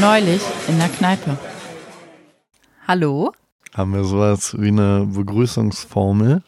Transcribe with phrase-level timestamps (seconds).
[0.00, 1.38] Neulich in der Kneipe.
[2.86, 3.32] Hallo?
[3.74, 6.42] Haben wir sowas wie eine Begrüßungsformel?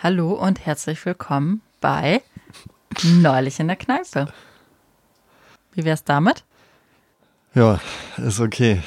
[0.00, 2.22] Hallo und herzlich willkommen bei
[3.02, 4.32] Neulich in der Kneipe.
[5.72, 6.44] Wie wär's damit?
[7.54, 7.80] Ja,
[8.18, 8.82] ist okay.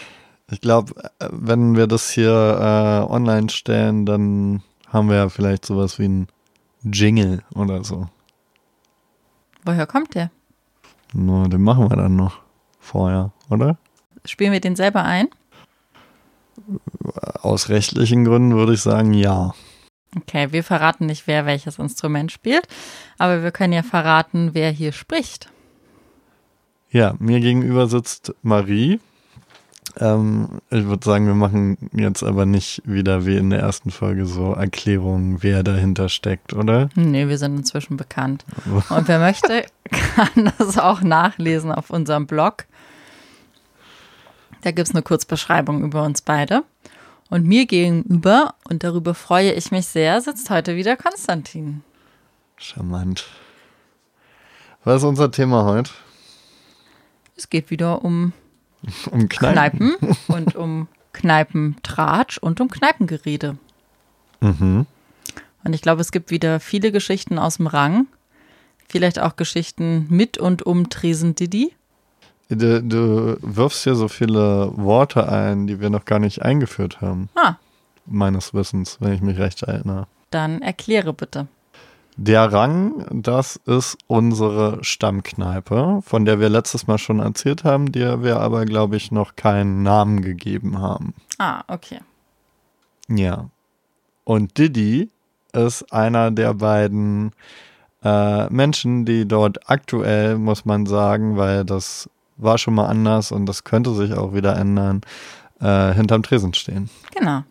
[0.49, 5.99] Ich glaube, wenn wir das hier äh, online stellen, dann haben wir ja vielleicht sowas
[5.99, 6.27] wie ein
[6.83, 8.07] Jingle oder so.
[9.65, 10.31] Woher kommt der?
[11.11, 12.39] No, den machen wir dann noch
[12.79, 13.77] vorher, oder?
[14.25, 15.27] Spielen wir den selber ein?
[17.41, 19.53] Aus rechtlichen Gründen würde ich sagen, ja.
[20.17, 22.67] Okay, wir verraten nicht, wer welches Instrument spielt,
[23.17, 25.49] aber wir können ja verraten, wer hier spricht.
[26.89, 28.99] Ja, mir gegenüber sitzt Marie.
[29.99, 34.25] Ähm, ich würde sagen, wir machen jetzt aber nicht wieder wie in der ersten Folge
[34.25, 36.89] so Erklärungen, wer dahinter steckt, oder?
[36.95, 38.45] Nee, wir sind inzwischen bekannt.
[38.89, 39.65] Und wer möchte,
[40.15, 42.65] kann das auch nachlesen auf unserem Blog.
[44.65, 46.63] Da gibt es eine Kurzbeschreibung über uns beide.
[47.29, 51.83] Und mir gegenüber, und darüber freue ich mich sehr, sitzt heute wieder Konstantin.
[52.57, 53.27] Charmant.
[54.83, 55.91] Was ist unser Thema heute?
[57.37, 58.33] Es geht wieder um
[59.11, 59.97] Um Kneipen.
[59.99, 63.59] Kneipen und um Kneipentratsch und um Kneipengerede.
[64.41, 64.87] Mhm.
[65.63, 68.07] Und ich glaube, es gibt wieder viele Geschichten aus dem Rang.
[68.89, 71.75] Vielleicht auch Geschichten mit und um Tresen Didi.
[72.49, 77.29] Du, du wirfst hier so viele Worte ein, die wir noch gar nicht eingeführt haben.
[77.35, 77.55] Ah,
[78.05, 80.07] Meines Wissens, wenn ich mich recht erinnere.
[80.29, 81.47] dann erkläre bitte.
[82.17, 88.23] Der Rang, das ist unsere Stammkneipe, von der wir letztes Mal schon erzählt haben, der
[88.23, 91.13] wir aber, glaube ich, noch keinen Namen gegeben haben.
[91.39, 91.99] Ah, okay.
[93.09, 93.49] Ja.
[94.23, 95.09] Und Didi
[95.51, 97.33] ist einer der beiden
[98.03, 103.45] äh, Menschen, die dort aktuell, muss man sagen, weil das war schon mal anders und
[103.45, 105.01] das könnte sich auch wieder ändern,
[105.61, 106.89] äh, hinterm Tresen stehen.
[107.15, 107.43] Genau.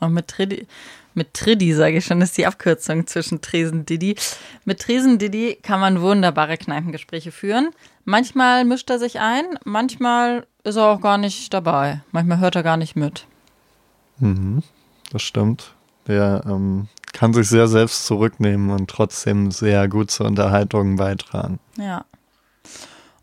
[0.00, 0.66] Und mit Tridi,
[1.14, 4.16] mit Tridi, sage ich schon, ist die Abkürzung zwischen Tresen Didi.
[4.64, 7.70] Mit Tresen Didi kann man wunderbare Kneipengespräche führen.
[8.04, 12.02] Manchmal mischt er sich ein, manchmal ist er auch gar nicht dabei.
[12.12, 13.26] Manchmal hört er gar nicht mit.
[14.18, 14.62] Mhm,
[15.10, 15.72] das stimmt.
[16.06, 21.58] Der ähm, kann sich sehr selbst zurücknehmen und trotzdem sehr gut zur Unterhaltung beitragen.
[21.76, 22.04] Ja.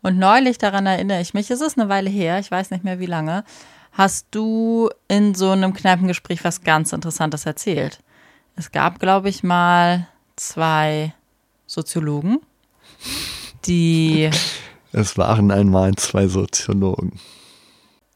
[0.02, 3.00] Und neulich, daran erinnere ich mich, es ist eine Weile her, ich weiß nicht mehr
[3.00, 3.44] wie lange,
[3.92, 8.00] hast du in so einem Kneipengespräch was ganz Interessantes erzählt.
[8.56, 10.06] Es gab, glaube ich, mal
[10.36, 11.14] zwei
[11.66, 12.40] Soziologen,
[13.64, 14.30] die,
[14.92, 17.20] Es waren einmal zwei Soziologen.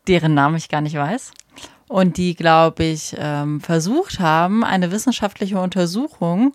[0.09, 1.33] deren Namen ich gar nicht weiß,
[1.93, 6.55] und die, glaube ich, ähm, versucht haben, eine wissenschaftliche Untersuchung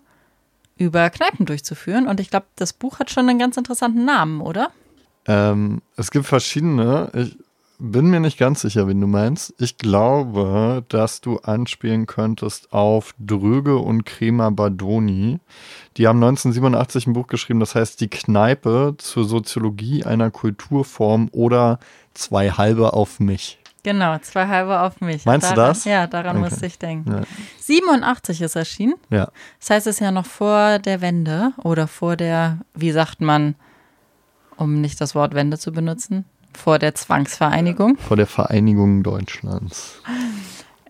[0.76, 2.08] über Kneipen durchzuführen.
[2.08, 4.72] Und ich glaube, das Buch hat schon einen ganz interessanten Namen, oder?
[5.28, 7.10] Ähm, es gibt verschiedene.
[7.14, 7.36] Ich
[7.78, 9.54] bin mir nicht ganz sicher, wen du meinst.
[9.58, 15.38] Ich glaube, dass du anspielen könntest auf Dröge und Kremer Badoni.
[15.96, 21.78] Die haben 1987 ein Buch geschrieben, das heißt Die Kneipe zur Soziologie einer Kulturform oder
[22.14, 23.60] Zwei halbe auf mich.
[23.84, 25.24] Genau, zwei halbe auf mich.
[25.24, 25.84] Meinst du daran, das?
[25.84, 26.50] Ja, daran Okay.
[26.50, 27.12] musste ich denken.
[27.12, 27.22] Ja.
[27.60, 28.94] 87 ist erschienen.
[29.08, 29.30] Ja.
[29.60, 33.54] Das heißt, es ist ja noch vor der Wende oder vor der, wie sagt man,
[34.58, 37.96] um nicht das Wort Wende zu benutzen, vor der Zwangsvereinigung.
[37.96, 40.00] Vor der Vereinigung Deutschlands.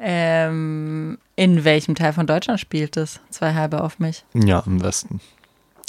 [0.01, 3.21] Ähm, in welchem Teil von Deutschland spielt es?
[3.31, 4.25] Zwei halbe auf mich.
[4.35, 5.21] Ja, im Westen.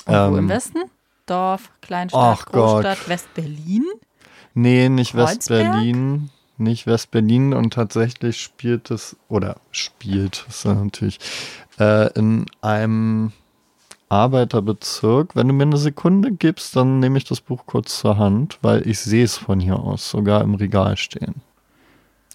[0.05, 0.79] Und wo Ähm, im Westen?
[1.25, 2.45] Dorf, Kleinstadt.
[2.47, 3.85] Großstadt, West-Berlin?
[4.55, 5.15] Nee, nicht?
[5.15, 6.29] West-Berlin.
[6.57, 11.19] Nicht West-Berlin und tatsächlich spielt es, oder spielt es natürlich,
[11.79, 13.31] äh, in einem
[14.09, 15.35] Arbeiterbezirk.
[15.35, 18.87] Wenn du mir eine Sekunde gibst, dann nehme ich das Buch kurz zur Hand, weil
[18.87, 21.35] ich sehe es von hier aus sogar im Regal stehen.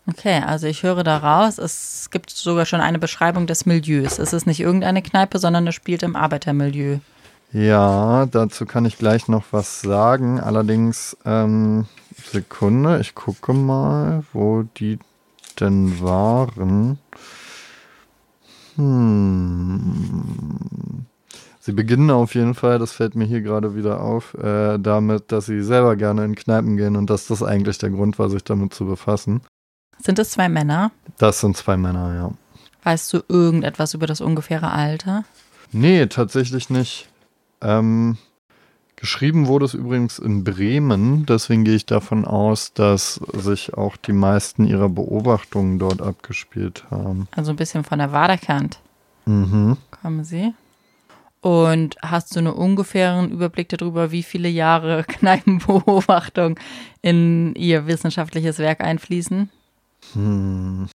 [0.06, 4.18] Okay, also ich höre daraus, es gibt sogar schon eine Beschreibung des Milieus.
[4.18, 6.98] Es ist nicht irgendeine Kneipe, sondern es spielt im Arbeitermilieu.
[7.52, 10.40] Ja, dazu kann ich gleich noch was sagen.
[10.40, 11.86] Allerdings, ähm,
[12.32, 14.98] Sekunde, ich gucke mal, wo die
[15.60, 16.98] denn waren.
[18.76, 19.03] Hm.
[21.66, 25.46] Sie beginnen auf jeden Fall, das fällt mir hier gerade wieder auf, äh, damit, dass
[25.46, 28.74] sie selber gerne in Kneipen gehen und dass das eigentlich der Grund war, sich damit
[28.74, 29.40] zu befassen.
[29.98, 30.90] Sind es zwei Männer?
[31.16, 32.30] Das sind zwei Männer, ja.
[32.82, 35.24] Weißt du irgendetwas über das ungefähre Alter?
[35.72, 37.08] Nee, tatsächlich nicht.
[37.62, 38.18] Ähm,
[38.96, 44.12] geschrieben wurde es übrigens in Bremen, deswegen gehe ich davon aus, dass sich auch die
[44.12, 47.26] meisten ihrer Beobachtungen dort abgespielt haben.
[47.34, 48.80] Also ein bisschen von der Waderkant
[49.24, 49.78] Mhm.
[50.02, 50.52] kommen sie.
[51.44, 56.58] Und hast du einen ungefähren Überblick darüber, wie viele Jahre Kneipenbeobachtung
[57.02, 59.50] in ihr wissenschaftliches Werk einfließen?
[60.14, 60.88] Hm.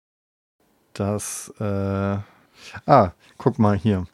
[0.93, 1.65] Das, äh,
[2.87, 4.07] ah, guck mal hier.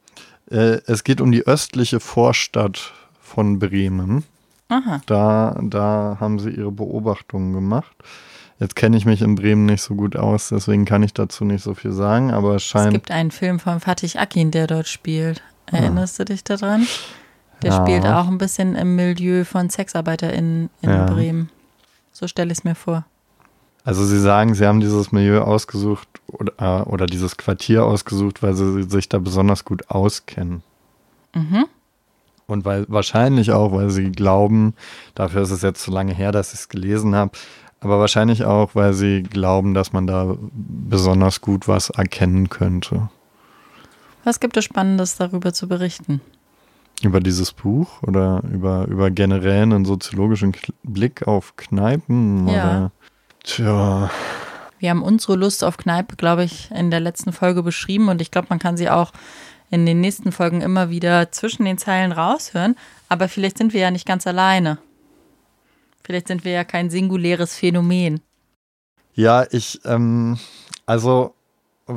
[0.50, 4.24] Äh, es geht um die östliche Vorstadt von Bremen.
[4.68, 5.02] Aha.
[5.04, 7.94] Da, da haben sie ihre Beobachtungen gemacht.
[8.58, 11.62] Jetzt kenne ich mich in Bremen nicht so gut aus, deswegen kann ich dazu nicht
[11.62, 12.86] so viel sagen, aber es scheint.
[12.86, 15.42] Es gibt einen Film von Fatih Akin, der dort spielt.
[15.66, 16.86] Erinnerst du dich daran?
[17.62, 17.82] Der ja.
[17.82, 21.06] spielt auch ein bisschen im Milieu von SexarbeiterInnen in ja.
[21.06, 21.50] Bremen.
[22.12, 23.04] So stelle ich es mir vor.
[23.84, 28.54] Also Sie sagen, Sie haben dieses Milieu ausgesucht oder, äh, oder dieses Quartier ausgesucht, weil
[28.54, 30.62] Sie sich da besonders gut auskennen.
[31.34, 31.66] Mhm.
[32.46, 34.74] Und weil wahrscheinlich auch, weil Sie glauben,
[35.14, 37.32] dafür ist es jetzt zu lange her, dass ich es gelesen habe,
[37.80, 43.08] aber wahrscheinlich auch, weil Sie glauben, dass man da besonders gut was erkennen könnte.
[44.24, 46.20] Was gibt es Spannendes darüber zu berichten?
[47.02, 50.54] Über dieses Buch oder über, über generell einen soziologischen
[50.84, 52.46] Blick auf Kneipen?
[52.46, 52.52] Ja.
[52.52, 52.92] Oder?
[53.42, 54.10] Tja.
[54.78, 58.30] Wir haben unsere Lust auf Kneipe, glaube ich, in der letzten Folge beschrieben und ich
[58.30, 59.12] glaube, man kann sie auch
[59.70, 62.76] in den nächsten Folgen immer wieder zwischen den Zeilen raushören.
[63.08, 64.78] Aber vielleicht sind wir ja nicht ganz alleine.
[66.04, 68.20] Vielleicht sind wir ja kein singuläres Phänomen.
[69.14, 70.38] Ja, ich, ähm,
[70.84, 71.34] also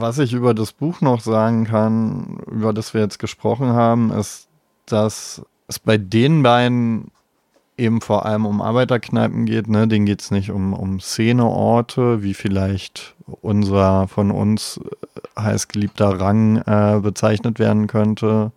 [0.01, 4.47] was ich über das Buch noch sagen kann, über das wir jetzt gesprochen haben, ist,
[4.85, 7.11] dass es bei den beiden
[7.77, 9.67] eben vor allem um Arbeiterkneipen geht.
[9.67, 9.87] Ne?
[9.87, 16.57] Denen geht es nicht um, um Szeneorte, wie vielleicht unser von uns äh, heißgeliebter Rang
[16.57, 18.51] äh, bezeichnet werden könnte,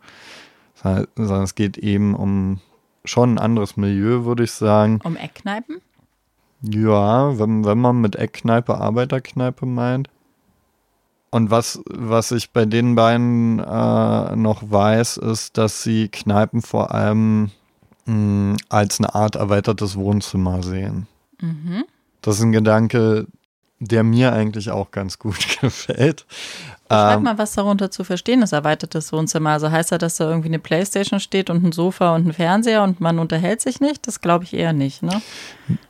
[0.83, 2.61] sondern es geht eben um
[3.05, 5.01] schon ein anderes Milieu, würde ich sagen.
[5.03, 5.81] Um Eckkneipen?
[6.63, 10.09] Ja, wenn, wenn man mit Eckkneipe Arbeiterkneipe meint.
[11.31, 16.95] Und was, was ich bei den beiden äh, noch weiß, ist, dass sie Kneipen vor
[16.95, 17.51] allem
[18.07, 21.07] mh, hm, als eine Art erweitertes Wohnzimmer sehen.
[21.41, 21.85] Mhm.
[22.23, 23.27] Das ist ein Gedanke,
[23.81, 26.27] der mir eigentlich auch ganz gut gefällt.
[26.91, 29.51] Schreib ähm, mal, was darunter zu verstehen ist, erweitertes Wohnzimmer.
[29.51, 32.83] Also heißt das, dass da irgendwie eine Playstation steht und ein Sofa und ein Fernseher
[32.83, 34.07] und man unterhält sich nicht?
[34.07, 35.21] Das glaube ich eher nicht, ne?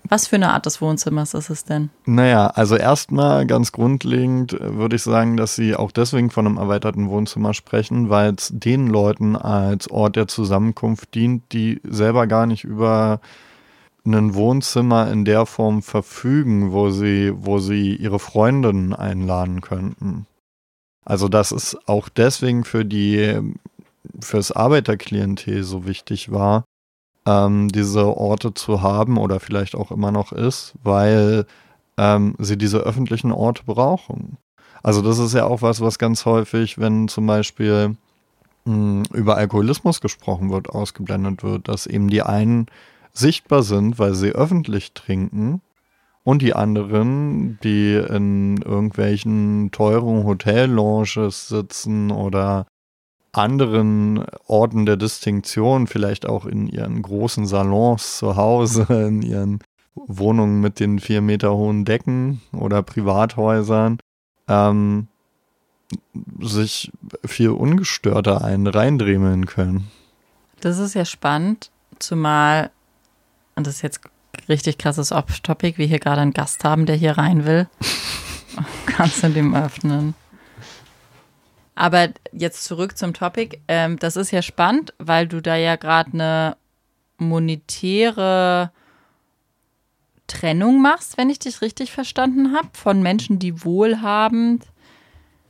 [0.08, 1.90] Was für eine Art des Wohnzimmers ist es denn?
[2.04, 6.56] Naja, also erstmal ganz grundlegend äh, würde ich sagen, dass sie auch deswegen von einem
[6.56, 12.46] erweiterten Wohnzimmer sprechen, weil es den Leuten als Ort der Zusammenkunft dient, die selber gar
[12.46, 13.20] nicht über
[14.04, 20.26] ein Wohnzimmer in der Form verfügen, wo sie, wo sie ihre Freundinnen einladen könnten.
[21.08, 23.40] Also das ist auch deswegen für die,
[24.20, 26.64] fürs Arbeiterklientel so wichtig war,
[27.24, 31.46] ähm, diese Orte zu haben oder vielleicht auch immer noch ist, weil
[31.96, 34.36] ähm, sie diese öffentlichen Orte brauchen.
[34.82, 37.96] Also das ist ja auch was, was ganz häufig, wenn zum Beispiel
[38.66, 42.66] mh, hm, über Alkoholismus gesprochen wird, ausgeblendet wird, dass eben die einen
[43.14, 45.62] sichtbar sind, weil sie öffentlich trinken
[46.28, 52.66] und die anderen, die in irgendwelchen teuren Hotellounges sitzen oder
[53.32, 59.60] anderen Orten der Distinktion, vielleicht auch in ihren großen Salons zu Hause, in ihren
[59.94, 63.98] Wohnungen mit den vier Meter hohen Decken oder Privathäusern,
[64.48, 65.08] ähm,
[66.40, 66.92] sich
[67.24, 69.88] viel ungestörter ein reindremeln können.
[70.60, 72.70] Das ist ja spannend, zumal,
[73.56, 74.02] und das ist jetzt
[74.48, 77.68] richtig krasses Off-Topic, wir hier gerade einen Gast haben, der hier rein will.
[78.86, 80.14] Kannst du dem öffnen?
[81.74, 83.60] Aber jetzt zurück zum Topic.
[83.68, 86.56] Ähm, das ist ja spannend, weil du da ja gerade eine
[87.18, 88.72] monetäre
[90.26, 94.66] Trennung machst, wenn ich dich richtig verstanden habe, von Menschen, die wohlhabend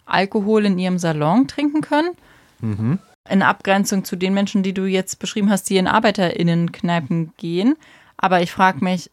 [0.06, 2.14] Alkohol in ihrem Salon trinken können.
[2.60, 2.98] Mhm.
[3.28, 7.76] In Abgrenzung zu den Menschen, die du jetzt beschrieben hast, die in ArbeiterInnenkneipen gehen.
[8.18, 9.10] Aber ich frage mich,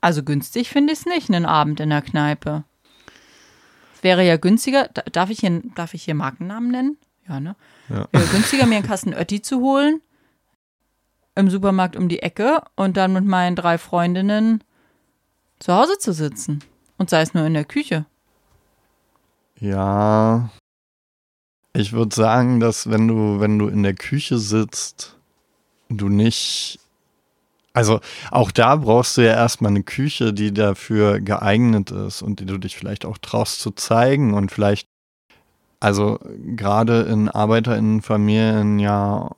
[0.00, 2.64] also günstig finde ich es nicht, einen Abend in der Kneipe.
[3.94, 6.96] Es wäre ja günstiger, darf ich hier, darf ich hier Markennamen nennen?
[7.28, 7.56] Ja, ne?
[7.88, 8.08] Ja.
[8.12, 10.00] Wäre günstiger, mir einen Kasten Ötti zu holen,
[11.34, 14.62] im Supermarkt um die Ecke und dann mit meinen drei Freundinnen
[15.58, 16.62] zu Hause zu sitzen.
[16.98, 18.06] Und sei es nur in der Küche.
[19.58, 20.50] Ja.
[21.72, 25.16] Ich würde sagen, dass wenn du, wenn du in der Küche sitzt,
[25.88, 26.78] du nicht
[27.76, 32.46] also auch da brauchst du ja erstmal eine Küche, die dafür geeignet ist und die
[32.46, 34.86] du dich vielleicht auch traust zu zeigen und vielleicht,
[35.78, 36.18] also
[36.56, 39.30] gerade in Arbeiterinnenfamilien ja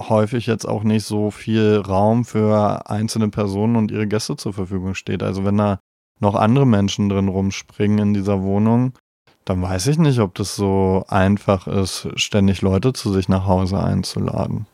[0.00, 4.94] häufig jetzt auch nicht so viel Raum für einzelne Personen und ihre Gäste zur Verfügung
[4.94, 5.24] steht.
[5.24, 5.80] Also wenn da
[6.20, 8.92] noch andere Menschen drin rumspringen in dieser Wohnung,
[9.44, 13.82] dann weiß ich nicht, ob das so einfach ist, ständig Leute zu sich nach Hause
[13.82, 14.66] einzuladen.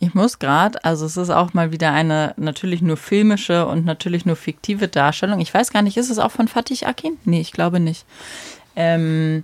[0.00, 4.24] Ich muss gerade, also es ist auch mal wieder eine natürlich nur filmische und natürlich
[4.24, 5.40] nur fiktive Darstellung.
[5.40, 7.18] Ich weiß gar nicht, ist es auch von Fatih Akin?
[7.24, 8.06] Nee, ich glaube nicht.
[8.76, 9.42] Ähm,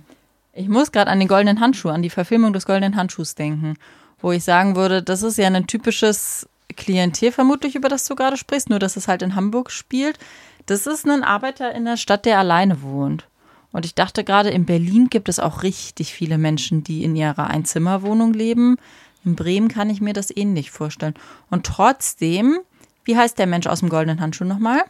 [0.53, 3.75] ich muss gerade an den goldenen Handschuh, an die Verfilmung des goldenen Handschuhs denken,
[4.21, 6.47] wo ich sagen würde, das ist ja ein typisches
[6.77, 10.17] Klientel vermutlich, über das du gerade sprichst, nur dass es halt in Hamburg spielt.
[10.65, 13.27] Das ist ein Arbeiter in der Stadt, der alleine wohnt.
[13.71, 17.47] Und ich dachte gerade, in Berlin gibt es auch richtig viele Menschen, die in ihrer
[17.47, 18.77] Einzimmerwohnung leben.
[19.25, 21.15] In Bremen kann ich mir das ähnlich vorstellen.
[21.49, 22.59] Und trotzdem,
[23.03, 24.83] wie heißt der Mensch aus dem goldenen Handschuh nochmal?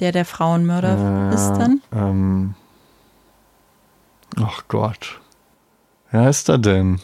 [0.00, 1.80] Der der Frauenmörder äh, ist dann?
[1.92, 2.54] Ähm,
[4.36, 5.20] ach Gott.
[6.10, 7.00] Wer ist er denn?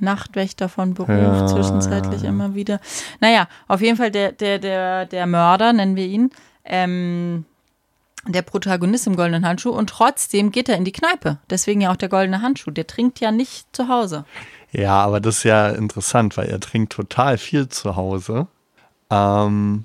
[0.00, 2.28] Nachtwächter von Beruf, ja, zwischenzeitlich ja.
[2.28, 2.80] immer wieder.
[3.20, 6.30] Naja, auf jeden Fall der, der, der, der Mörder, nennen wir ihn,
[6.64, 7.46] ähm,
[8.26, 11.38] der Protagonist im goldenen Handschuh und trotzdem geht er in die Kneipe.
[11.50, 12.70] Deswegen ja auch der goldene Handschuh.
[12.70, 14.24] Der trinkt ja nicht zu Hause.
[14.72, 18.46] Ja, aber das ist ja interessant, weil er trinkt total viel zu Hause.
[19.10, 19.84] Ähm,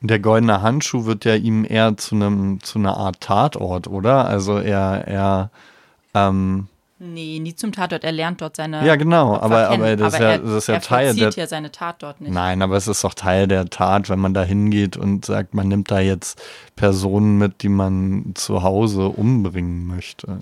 [0.00, 4.26] der goldene Handschuh wird ja ihm eher zu einem zu einer Art Tatort, oder?
[4.26, 5.50] Also er er
[6.12, 6.68] ähm,
[7.12, 8.02] Nee, nie zum Tatort.
[8.02, 8.84] Er lernt dort seine.
[8.86, 11.30] Ja, genau, aber, aber, das, aber ist ja, das ist ja er Teil der.
[11.30, 12.32] ja seine Tat dort nicht.
[12.32, 15.68] Nein, aber es ist doch Teil der Tat, wenn man da hingeht und sagt, man
[15.68, 16.40] nimmt da jetzt
[16.76, 20.38] Personen mit, die man zu Hause umbringen möchte.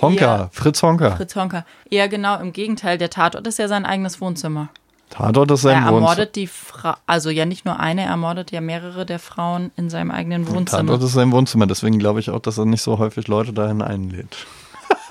[0.00, 1.16] Honka, ja, Fritz Honka.
[1.16, 1.64] Fritz Honka.
[1.90, 2.98] Ja, genau, im Gegenteil.
[2.98, 4.68] Der Tatort ist ja sein eigenes Wohnzimmer.
[5.10, 5.90] Tatort ist sein Wohnzimmer.
[5.90, 9.70] Er ermordet die Frau, also ja nicht nur eine, er ermordet ja mehrere der Frauen
[9.76, 10.82] in seinem eigenen Wohnzimmer.
[10.82, 13.82] Tatort ist sein Wohnzimmer, deswegen glaube ich auch, dass er nicht so häufig Leute dahin
[13.82, 14.46] einlädt.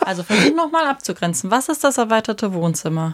[0.05, 1.50] Also versuch nochmal abzugrenzen.
[1.50, 3.13] Was ist das erweiterte Wohnzimmer?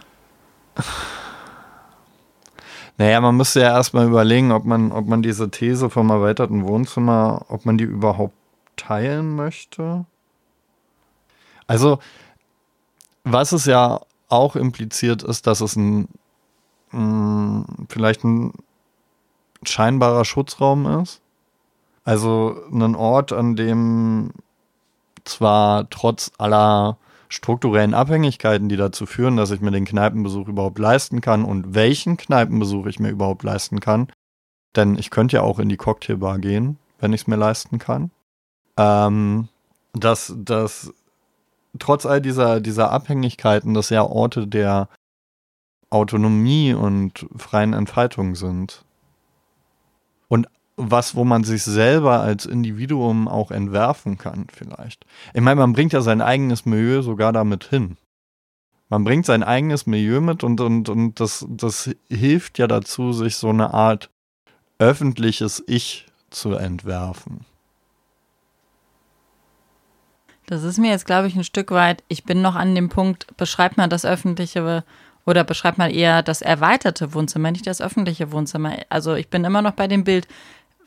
[2.98, 7.46] Naja, man müsste ja erstmal überlegen, ob man, ob man diese These vom erweiterten Wohnzimmer,
[7.48, 8.34] ob man die überhaupt
[8.76, 10.04] teilen möchte.
[11.66, 11.98] Also,
[13.24, 16.08] was es ja auch impliziert ist, dass es ein
[16.90, 18.52] mh, mm, vielleicht ein
[19.64, 21.22] scheinbarer Schutzraum ist.
[22.04, 24.32] Also ein Ort, an dem
[25.24, 26.98] zwar trotz aller
[27.28, 32.16] strukturellen Abhängigkeiten, die dazu führen, dass ich mir den Kneipenbesuch überhaupt leisten kann und welchen
[32.16, 34.08] Kneipenbesuch ich mir überhaupt leisten kann.
[34.76, 38.10] Denn ich könnte ja auch in die Cocktailbar gehen, wenn ich es mir leisten kann.
[38.76, 39.48] Ähm,
[39.94, 40.92] dass, dass
[41.78, 44.88] trotz all dieser, dieser Abhängigkeiten das ja Orte der
[45.90, 48.84] Autonomie und freien Entfaltung sind.
[50.28, 55.04] Und was, wo man sich selber als Individuum auch entwerfen kann, vielleicht.
[55.34, 57.96] Ich meine, man bringt ja sein eigenes Milieu sogar damit hin.
[58.88, 63.36] Man bringt sein eigenes Milieu mit und, und, und das, das hilft ja dazu, sich
[63.36, 64.10] so eine Art
[64.78, 67.46] öffentliches Ich zu entwerfen.
[70.46, 73.34] Das ist mir jetzt, glaube ich, ein Stück weit, ich bin noch an dem Punkt,
[73.36, 74.84] beschreibt man das öffentliche
[75.24, 78.76] oder beschreibt man eher das erweiterte Wohnzimmer, nicht das öffentliche Wohnzimmer.
[78.88, 80.26] Also ich bin immer noch bei dem Bild,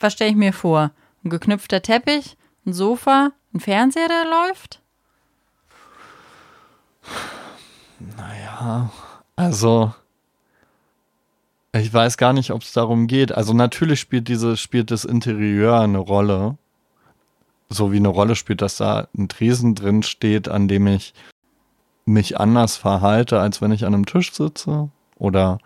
[0.06, 0.92] was stelle ich mir vor?
[1.24, 4.80] Ein geknüpfter Teppich, ein Sofa, ein Fernseher, der läuft?
[8.16, 8.92] Naja,
[9.36, 9.94] also
[11.72, 13.32] ich weiß gar nicht, ob es darum geht.
[13.32, 16.58] Also natürlich spielt diese, spielt das Interieur eine Rolle.
[17.70, 21.16] So wie eine Rolle spielt, dass da ein Tresen drin steht, an dem ich
[22.06, 24.90] mich anders verhalte, als wenn ich an einem Tisch sitze.
[25.18, 25.58] Oder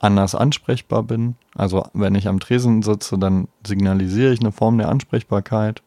[0.00, 1.36] anders ansprechbar bin.
[1.54, 5.82] Also wenn ich am Tresen sitze, dann signalisiere ich eine Form der Ansprechbarkeit,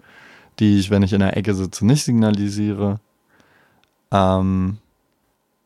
[0.60, 3.00] die ich, wenn ich in der Ecke sitze, nicht signalisiere.
[4.12, 4.78] Ähm,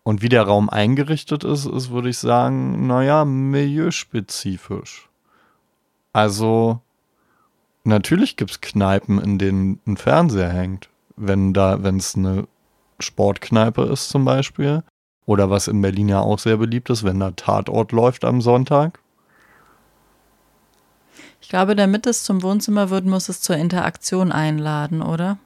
[0.03, 5.09] und wie der Raum eingerichtet ist, ist, würde ich sagen, naja, milieuspezifisch.
[6.13, 6.79] Also
[7.83, 10.89] natürlich gibt es Kneipen, in denen ein Fernseher hängt.
[11.17, 12.47] Wenn da, wenn es eine
[12.99, 14.83] Sportkneipe ist zum Beispiel,
[15.27, 18.99] oder was in Berlin ja auch sehr beliebt ist, wenn da Tatort läuft am Sonntag.
[21.41, 25.37] Ich glaube, damit es zum Wohnzimmer wird, muss es zur Interaktion einladen, oder?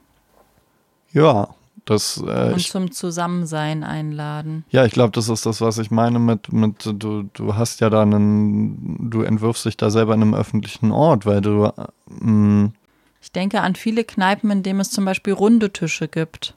[1.12, 1.48] Ja,
[1.84, 2.16] das.
[2.18, 4.64] Äh, Und ich, zum Zusammensein einladen.
[4.70, 7.90] Ja, ich glaube, das ist das, was ich meine mit, mit du, du hast ja
[7.90, 11.64] da einen, du entwirfst dich da selber in einem öffentlichen Ort, weil du.
[11.64, 12.68] Äh,
[13.20, 16.54] ich denke an viele Kneipen, in denen es zum Beispiel runde Tische gibt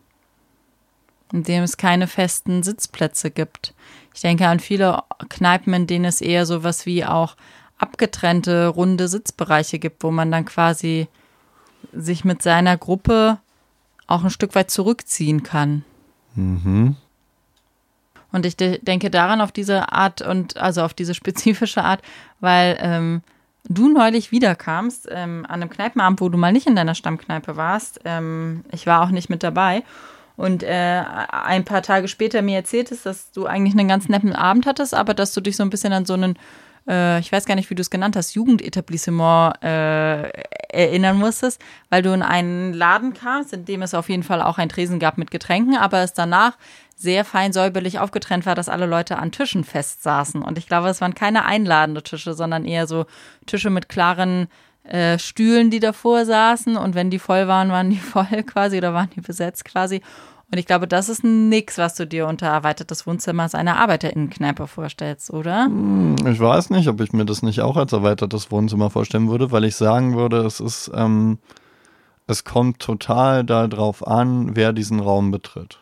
[1.34, 3.74] in dem es keine festen Sitzplätze gibt.
[4.14, 7.36] Ich denke an viele Kneipen, in denen es eher so was wie auch
[7.78, 11.08] abgetrennte runde Sitzbereiche gibt, wo man dann quasi
[11.92, 13.40] sich mit seiner Gruppe
[14.08, 15.84] auch ein Stück weit zurückziehen kann.
[16.36, 16.96] Mhm.
[18.32, 22.02] Und ich de denke daran auf diese Art und also auf diese spezifische Art,
[22.40, 23.22] weil ähm,
[23.68, 28.02] du neulich wiederkamst, ähm, an einem Kneipenabend, wo du mal nicht in deiner Stammkneipe warst.
[28.06, 29.84] Ähm, ich war auch nicht mit dabei.
[30.36, 34.66] Und äh, ein paar Tage später mir erzähltest, dass du eigentlich einen ganz netten Abend
[34.66, 36.38] hattest, aber dass du dich so ein bisschen an so einen,
[36.88, 40.30] äh, ich weiß gar nicht, wie du es genannt hast, Jugendetablissement äh,
[40.70, 44.58] erinnern musstest, weil du in einen Laden kamst, in dem es auf jeden Fall auch
[44.58, 46.58] ein Tresen gab mit Getränken, aber es danach
[46.96, 50.42] sehr fein säuberlich aufgetrennt war, dass alle Leute an Tischen fest saßen.
[50.42, 53.06] Und ich glaube, es waren keine einladende Tische, sondern eher so
[53.46, 54.48] Tische mit klaren
[54.88, 56.78] äh, Stühlen, die davor saßen.
[56.78, 60.02] Und wenn die voll waren, waren die voll quasi oder waren die besetzt quasi.
[60.52, 65.32] Und ich glaube, das ist nix, was du dir unter erweitertes Wohnzimmers einer Arbeiterinnenkneipe vorstellst,
[65.32, 65.66] oder?
[65.66, 69.52] Hm, ich weiß nicht, ob ich mir das nicht auch als erweitertes Wohnzimmer vorstellen würde,
[69.52, 71.40] weil ich sagen würde, es ist, ähm,
[72.28, 75.80] es kommt total darauf an, wer diesen Raum betritt.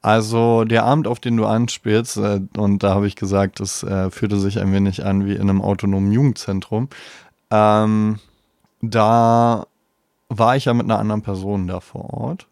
[0.00, 4.10] Also der Abend, auf den du anspielst, äh, und da habe ich gesagt, das äh,
[4.10, 6.88] fühlte sich ein wenig an wie in einem autonomen Jugendzentrum,
[7.50, 8.20] ähm,
[8.80, 9.66] da
[10.28, 12.46] war ich ja mit einer anderen Person da vor Ort.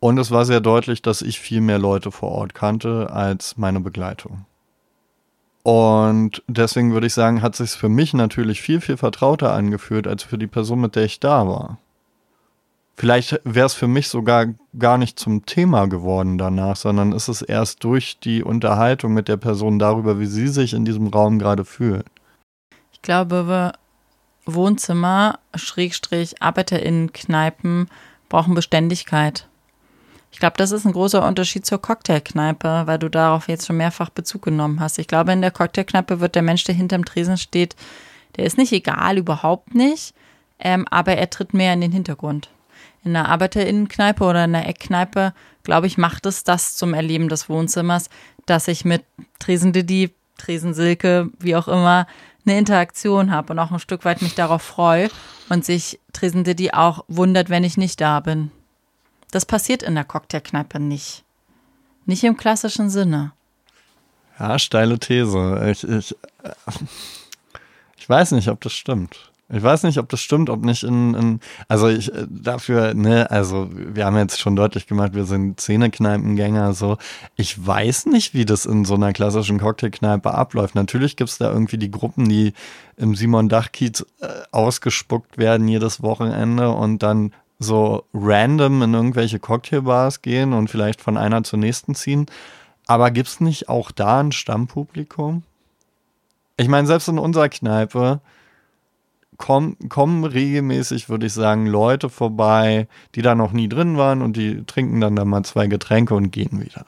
[0.00, 3.80] Und es war sehr deutlich, dass ich viel mehr Leute vor Ort kannte als meine
[3.80, 4.46] Begleitung.
[5.62, 10.22] Und deswegen würde ich sagen, hat sich für mich natürlich viel, viel vertrauter angefühlt als
[10.22, 11.78] für die Person, mit der ich da war.
[12.96, 14.46] Vielleicht wäre es für mich sogar
[14.78, 19.38] gar nicht zum Thema geworden danach, sondern ist es erst durch die Unterhaltung mit der
[19.38, 22.06] Person darüber, wie sie sich in diesem Raum gerade fühlt.
[22.92, 23.72] Ich glaube,
[24.46, 27.88] Wohnzimmer, Schrägstrich, ArbeiterInnen-Kneipen
[28.28, 29.46] brauchen Beständigkeit.
[30.32, 34.10] Ich glaube, das ist ein großer Unterschied zur Cocktailkneipe, weil du darauf jetzt schon mehrfach
[34.10, 34.98] Bezug genommen hast.
[34.98, 37.74] Ich glaube, in der Cocktailkneipe wird der Mensch, der hinterm Tresen steht,
[38.36, 40.14] der ist nicht egal, überhaupt nicht,
[40.60, 42.48] ähm, aber er tritt mehr in den Hintergrund
[43.04, 45.32] in einer Arbeiterinnenkneipe oder in einer Eckkneipe,
[45.62, 48.10] glaube ich, macht es das zum Erleben des Wohnzimmers,
[48.46, 49.04] dass ich mit
[49.38, 52.06] Tresendidi, Tresensilke, wie auch immer,
[52.44, 55.10] eine Interaktion habe und auch ein Stück weit mich darauf freue
[55.48, 58.50] und sich Tresendidi auch wundert, wenn ich nicht da bin.
[59.30, 61.24] Das passiert in der Cocktailkneipe nicht.
[62.06, 63.32] Nicht im klassischen Sinne.
[64.38, 65.68] Ja, steile These.
[65.70, 66.12] Ich, ich,
[66.42, 66.72] äh,
[67.96, 69.29] ich weiß nicht, ob das stimmt.
[69.52, 73.30] Ich weiß nicht, ob das stimmt, ob nicht in, in also ich äh, dafür, ne,
[73.30, 76.98] also wir haben jetzt schon deutlich gemacht, wir sind Zähnekneipengänger, so.
[77.34, 80.76] Ich weiß nicht, wie das in so einer klassischen Cocktailkneipe abläuft.
[80.76, 82.52] Natürlich gibt's da irgendwie die Gruppen, die
[82.96, 90.22] im Simon Dachkiez äh, ausgespuckt werden jedes Wochenende und dann so random in irgendwelche Cocktailbars
[90.22, 92.26] gehen und vielleicht von einer zur nächsten ziehen.
[92.86, 95.42] Aber gibt's nicht auch da ein Stammpublikum?
[96.56, 98.20] Ich meine, selbst in unserer Kneipe,
[99.40, 104.36] kommen, kommen regelmäßig, würde ich sagen, Leute vorbei, die da noch nie drin waren und
[104.36, 106.84] die trinken dann da mal zwei Getränke und gehen wieder.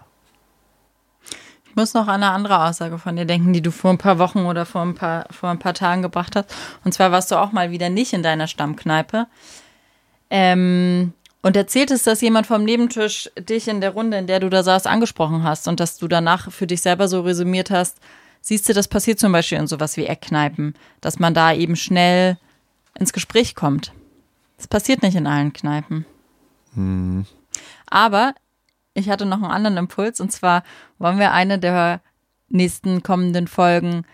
[1.65, 4.19] Ich muss noch an eine andere Aussage von dir denken, die du vor ein paar
[4.19, 6.55] Wochen oder vor ein paar, vor ein paar Tagen gebracht hast.
[6.85, 9.27] Und zwar warst du auch mal wieder nicht in deiner Stammkneipe.
[10.29, 14.63] Ähm, und erzähltest, dass jemand vom Nebentisch dich in der Runde, in der du da
[14.63, 17.99] saßt, angesprochen hast und dass du danach für dich selber so resümiert hast,
[18.43, 22.37] Siehst du, das passiert zum Beispiel in sowas wie Eckkneipen, dass man da eben schnell
[22.99, 23.93] ins Gespräch kommt.
[24.57, 26.05] Das passiert nicht in allen Kneipen.
[26.75, 27.25] Hm.
[27.87, 28.35] Aber
[28.95, 30.65] ich hatte noch einen anderen Impuls und zwar
[30.99, 32.01] wollen wir eine der
[32.49, 34.05] nächsten kommenden Folgen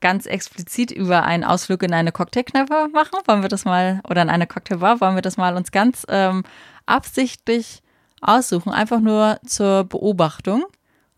[0.00, 3.18] ganz explizit über einen Ausflug in eine Cocktailkneipe machen.
[3.26, 6.42] Wollen wir das mal, oder in eine Cocktailbar, wollen wir das mal uns ganz ähm,
[6.86, 7.82] absichtlich
[8.20, 10.64] aussuchen, einfach nur zur Beobachtung.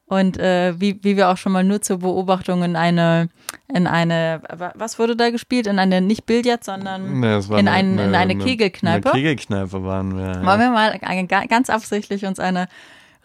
[0.09, 3.29] Und äh, wie, wie wir auch schon mal nur zur Beobachtung in eine,
[3.73, 4.41] in eine,
[4.75, 5.67] was wurde da gespielt?
[5.67, 9.13] In eine nicht Billard, sondern nee, in, eine, ein, in eine, Kegelkneipe.
[9.13, 10.27] Eine Kegelkneipe waren wir.
[10.27, 10.47] Ja.
[10.47, 10.99] Wollen wir mal
[11.47, 12.69] ganz absichtlich uns eine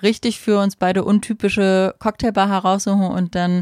[0.02, 3.60] richtig für uns beide untypische Cocktailbar heraussuchen und dann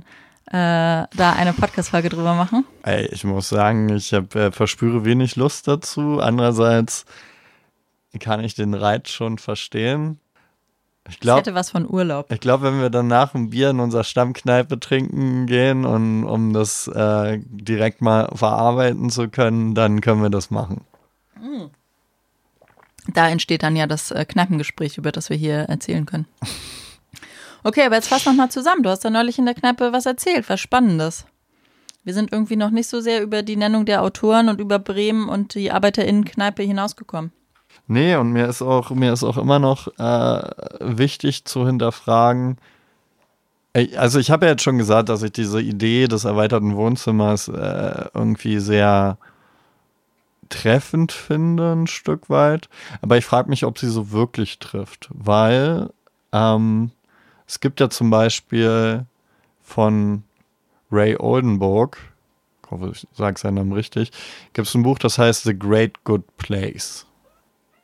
[0.48, 2.66] äh, da eine Podcast-Folge drüber machen?
[2.82, 6.20] Ey, ich muss sagen, ich hab, äh, verspüre wenig Lust dazu.
[6.20, 7.06] Andererseits
[8.20, 10.20] kann ich den Reiz schon verstehen.
[11.10, 12.32] Ich, glaub, ich hätte was von Urlaub.
[12.32, 16.88] Ich glaube, wenn wir danach ein Bier in unserer Stammkneipe trinken gehen und um das
[16.88, 20.82] äh, direkt mal verarbeiten zu können, dann können wir das machen.
[21.34, 21.70] Hm.
[23.08, 26.28] Da entsteht dann ja das äh, Kneipengespräch, über das wir hier erzählen können.
[27.64, 28.82] Okay, aber jetzt fass noch mal zusammen.
[28.82, 31.26] Du hast da neulich in der Kneipe was erzählt, was Spannendes.
[32.04, 35.30] Wir sind irgendwie noch nicht so sehr über die Nennung der Autoren und über Bremen
[35.30, 37.32] und die ArbeiterInnenkneipe hinausgekommen.
[37.88, 40.42] Nee, und mir ist auch, mir ist auch immer noch äh,
[40.80, 42.58] wichtig zu hinterfragen,
[43.96, 48.06] also ich habe ja jetzt schon gesagt, dass ich diese Idee des erweiterten Wohnzimmers äh,
[48.14, 49.18] irgendwie sehr
[50.50, 52.68] treffend finde, ein Stück weit.
[53.02, 55.90] Aber ich frage mich, ob sie so wirklich trifft, weil
[56.34, 56.92] ähm,
[57.48, 59.06] es gibt ja zum Beispiel
[59.62, 60.24] von
[60.92, 61.98] Ray Oldenburg,
[62.66, 64.12] ich hoffe, ich sage seinen Namen richtig,
[64.52, 67.06] gibt es ein Buch, das heißt The Great Good Place.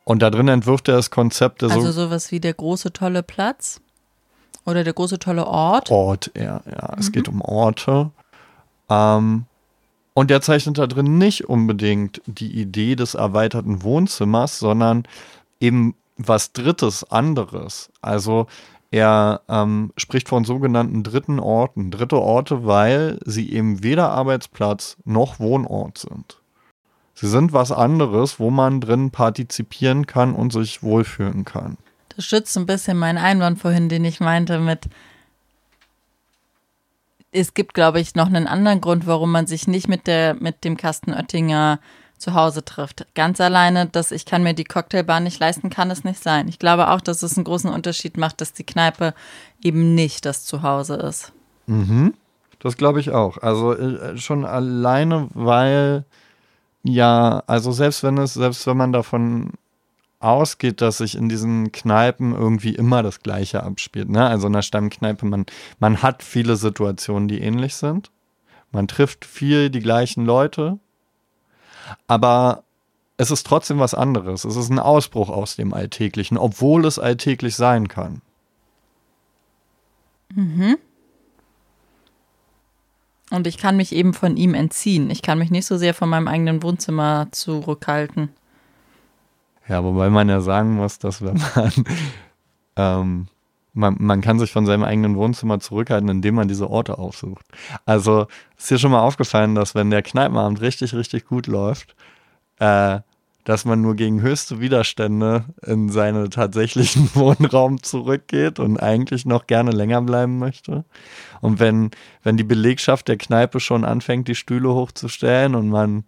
[0.08, 3.82] Und da drin entwirft er das Konzept Also sowas wie der große tolle Platz
[4.64, 5.90] oder der große tolle Ort.
[5.90, 6.92] Ort, ja, ja.
[6.94, 6.98] Mhm.
[6.98, 8.10] Es geht um Orte.
[8.88, 9.44] Ähm,
[10.14, 15.06] und der zeichnet da drin nicht unbedingt die Idee des erweiterten Wohnzimmers, sondern
[15.60, 17.92] eben was Drittes, anderes.
[18.00, 18.46] Also
[18.90, 21.90] er ähm, spricht von sogenannten dritten Orten.
[21.90, 26.40] Dritte Orte, weil sie eben weder Arbeitsplatz noch Wohnort sind.
[27.20, 31.76] Sie sind was anderes, wo man drin partizipieren kann und sich wohlfühlen kann.
[32.14, 34.86] Das schützt ein bisschen meinen Einwand vorhin, den ich meinte mit,
[37.32, 40.62] es gibt, glaube ich, noch einen anderen Grund, warum man sich nicht mit der, mit
[40.62, 41.80] dem Kasten Oettinger
[42.18, 43.04] zu Hause trifft.
[43.16, 46.46] Ganz alleine, dass ich kann mir die Cocktailbar nicht leisten, kann es nicht sein.
[46.46, 49.12] Ich glaube auch, dass es einen großen Unterschied macht, dass die Kneipe
[49.60, 51.32] eben nicht das Zuhause ist.
[51.66, 52.14] Mhm.
[52.60, 53.38] Das glaube ich auch.
[53.38, 56.04] Also äh, schon alleine, weil
[56.82, 59.52] ja, also selbst wenn es, selbst wenn man davon
[60.20, 64.08] ausgeht, dass sich in diesen Kneipen irgendwie immer das Gleiche abspielt.
[64.08, 64.26] Ne?
[64.26, 65.46] Also in der Stammkneipe, man,
[65.78, 68.10] man hat viele Situationen, die ähnlich sind.
[68.72, 70.78] Man trifft viel die gleichen Leute.
[72.06, 72.64] Aber
[73.16, 74.44] es ist trotzdem was anderes.
[74.44, 78.20] Es ist ein Ausbruch aus dem Alltäglichen, obwohl es alltäglich sein kann.
[80.34, 80.78] Mhm.
[83.30, 85.10] Und ich kann mich eben von ihm entziehen.
[85.10, 88.30] Ich kann mich nicht so sehr von meinem eigenen Wohnzimmer zurückhalten.
[89.68, 91.72] Ja, wobei man ja sagen muss, dass wenn man,
[92.76, 93.26] ähm,
[93.74, 97.44] man, man kann sich von seinem eigenen Wohnzimmer zurückhalten, indem man diese Orte aufsucht.
[97.84, 101.94] Also ist dir schon mal aufgefallen, dass wenn der Kneipenabend richtig, richtig gut läuft,
[102.60, 103.00] äh,
[103.48, 109.70] dass man nur gegen höchste Widerstände in seinen tatsächlichen Wohnraum zurückgeht und eigentlich noch gerne
[109.70, 110.84] länger bleiben möchte.
[111.40, 111.90] Und wenn,
[112.22, 116.04] wenn die Belegschaft der Kneipe schon anfängt, die Stühle hochzustellen und man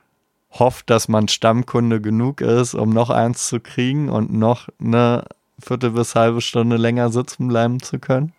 [0.50, 5.24] hofft, dass man Stammkunde genug ist, um noch eins zu kriegen und noch eine
[5.58, 8.34] Viertel bis halbe Stunde länger sitzen bleiben zu können?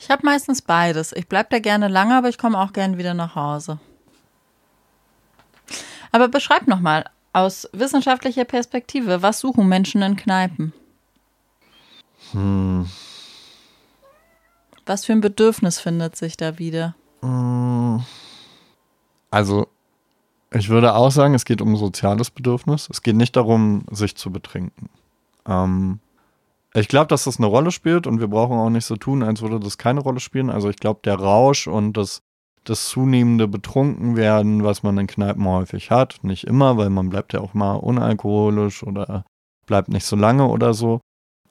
[0.00, 1.12] Ich habe meistens beides.
[1.12, 3.78] Ich bleibe da gerne lange, aber ich komme auch gerne wieder nach Hause.
[6.10, 7.04] Aber beschreib nochmal
[7.34, 10.72] aus wissenschaftlicher Perspektive, was suchen Menschen in Kneipen?
[12.32, 12.86] Hm.
[14.86, 16.94] Was für ein Bedürfnis findet sich da wieder?
[17.20, 18.04] Hm.
[19.30, 19.66] Also
[20.52, 22.88] ich würde auch sagen, es geht um soziales Bedürfnis.
[22.90, 24.88] Es geht nicht darum, sich zu betrinken.
[25.46, 25.98] Ähm,
[26.74, 29.42] ich glaube, dass das eine Rolle spielt und wir brauchen auch nicht so tun, als
[29.42, 30.50] würde das keine Rolle spielen.
[30.50, 32.22] Also ich glaube, der Rausch und das,
[32.64, 37.40] das zunehmende Betrunkenwerden, was man in Kneipen häufig hat, nicht immer, weil man bleibt ja
[37.40, 39.24] auch mal unalkoholisch oder
[39.66, 41.00] bleibt nicht so lange oder so.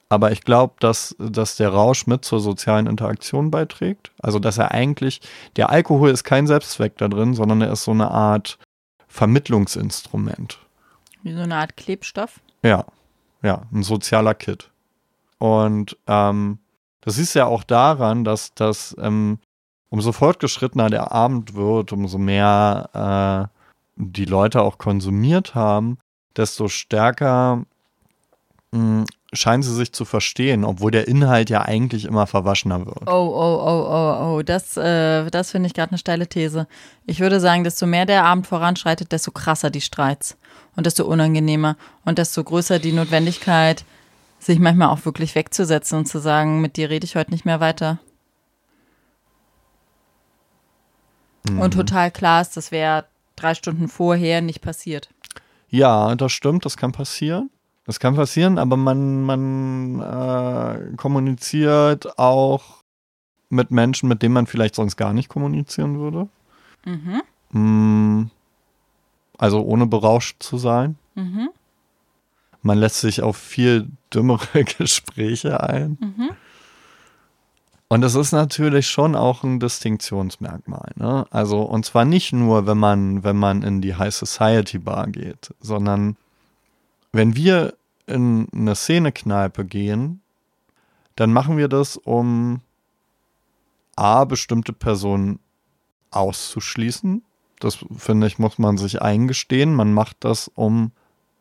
[0.10, 4.12] Aber ich glaube, dass, dass der Rausch mit zur sozialen Interaktion beiträgt.
[4.21, 5.21] Also, dass er eigentlich,
[5.56, 8.60] der Alkohol ist kein Selbstzweck da drin, sondern er ist so eine Art
[9.08, 10.60] Vermittlungsinstrument.
[11.23, 12.41] Wie so eine Art Klebstoff?
[12.63, 12.86] Ja,
[13.41, 14.69] ja, ein sozialer Kit.
[15.39, 16.60] Und ähm,
[17.02, 19.39] das ist ja auch daran, dass das ähm,
[19.93, 23.60] umso fortgeschrittener der Abend wird, umso mehr äh,
[23.95, 25.99] die Leute auch konsumiert haben,
[26.36, 27.62] desto stärker
[28.71, 33.03] mh, scheinen sie sich zu verstehen, obwohl der Inhalt ja eigentlich immer verwaschener wird.
[33.06, 36.65] Oh, oh, oh, oh, oh, das, äh, das finde ich gerade eine steile These.
[37.06, 40.38] Ich würde sagen, desto mehr der Abend voranschreitet, desto krasser die Streits
[40.75, 43.86] und desto unangenehmer und desto größer die Notwendigkeit,
[44.39, 47.60] sich manchmal auch wirklich wegzusetzen und zu sagen, mit dir rede ich heute nicht mehr
[47.60, 47.99] weiter.
[51.49, 51.60] Mhm.
[51.60, 55.10] Und total klar ist, das wäre drei Stunden vorher nicht passiert.
[55.69, 57.49] Ja, das stimmt, das kann passieren.
[57.86, 62.84] Das kann passieren, aber man, man äh, kommuniziert auch
[63.49, 66.29] mit Menschen, mit denen man vielleicht sonst gar nicht kommunizieren würde.
[66.86, 67.21] Mhm.
[67.51, 68.32] Mm,
[69.38, 70.97] also ohne berauscht zu sein.
[71.15, 71.49] Mhm.
[72.62, 75.97] Man lässt sich auf viel dümmere Gespräche ein.
[75.99, 76.29] Mhm.
[77.93, 80.93] Und das ist natürlich schon auch ein Distinktionsmerkmal.
[80.95, 81.27] Ne?
[81.29, 85.53] Also, und zwar nicht nur, wenn man, wenn man in die High Society Bar geht,
[85.60, 86.17] sondern
[87.12, 87.75] wenn wir
[88.08, 90.21] in eine Szenekneipe gehen,
[91.15, 92.62] dann machen wir das, um
[93.95, 95.38] A, bestimmte Personen
[96.10, 97.21] auszuschließen.
[97.60, 99.75] Das finde ich, muss man sich eingestehen.
[99.75, 100.93] Man macht das, um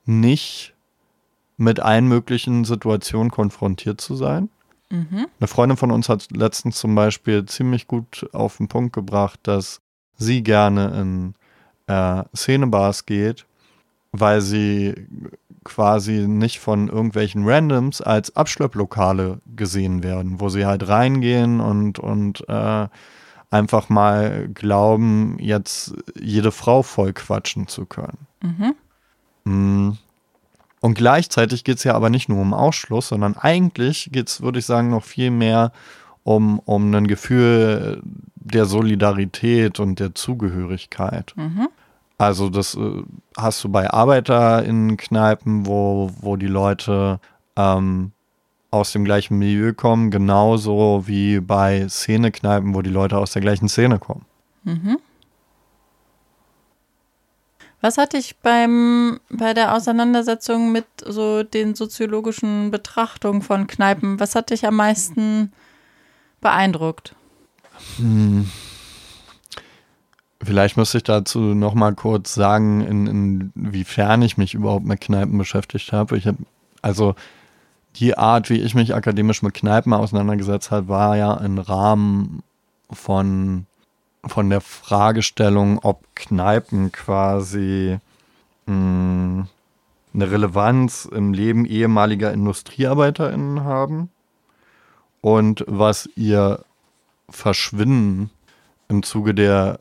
[0.04, 0.74] nicht
[1.56, 4.50] mit allen möglichen Situationen konfrontiert zu sein.
[4.92, 5.26] Mhm.
[5.40, 9.80] Eine Freundin von uns hat letztens zum Beispiel ziemlich gut auf den Punkt gebracht, dass
[10.18, 11.34] sie gerne in
[11.86, 13.46] äh, Szenebars geht,
[14.12, 14.94] weil sie
[15.64, 22.46] quasi nicht von irgendwelchen Randoms als Abschlepplokale gesehen werden, wo sie halt reingehen und, und
[22.48, 22.88] äh,
[23.50, 28.26] einfach mal glauben, jetzt jede Frau voll quatschen zu können.
[29.44, 29.98] Mhm.
[30.82, 34.58] Und gleichzeitig geht es ja aber nicht nur um Ausschluss, sondern eigentlich geht es, würde
[34.58, 35.70] ich sagen, noch viel mehr
[36.24, 38.02] um, um ein Gefühl
[38.34, 41.34] der Solidarität und der Zugehörigkeit.
[41.36, 41.68] Mhm.
[42.18, 43.02] Also das äh,
[43.36, 47.20] hast du bei ArbeiterInnen-Kneipen, wo, wo die Leute
[47.54, 48.10] ähm,
[48.72, 53.68] aus dem gleichen Milieu kommen, genauso wie bei Szenekneipen, wo die Leute aus der gleichen
[53.68, 54.24] Szene kommen.
[54.64, 54.98] Mhm.
[57.82, 64.36] Was hat dich beim, bei der Auseinandersetzung mit so den soziologischen Betrachtungen von Kneipen, was
[64.36, 65.52] hat dich am meisten
[66.40, 67.16] beeindruckt?
[67.96, 68.48] Hm.
[70.40, 75.36] Vielleicht müsste ich dazu noch mal kurz sagen, in, inwiefern ich mich überhaupt mit Kneipen
[75.36, 76.16] beschäftigt habe.
[76.16, 76.38] Ich habe
[76.82, 77.16] also
[77.96, 82.44] die Art, wie ich mich akademisch mit Kneipen auseinandergesetzt habe, war ja im Rahmen
[82.90, 83.66] von
[84.26, 87.98] von der Fragestellung, ob Kneipen quasi
[88.66, 89.48] mh, hm,
[90.14, 94.10] eine Relevanz im Leben ehemaliger IndustriearbeiterInnen haben
[95.20, 96.64] und was ihr
[97.30, 98.30] Verschwinden
[98.88, 99.78] im Zuge der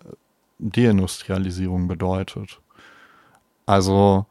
[0.59, 2.59] Deindustrialisierung bedeutet.
[3.65, 4.25] Also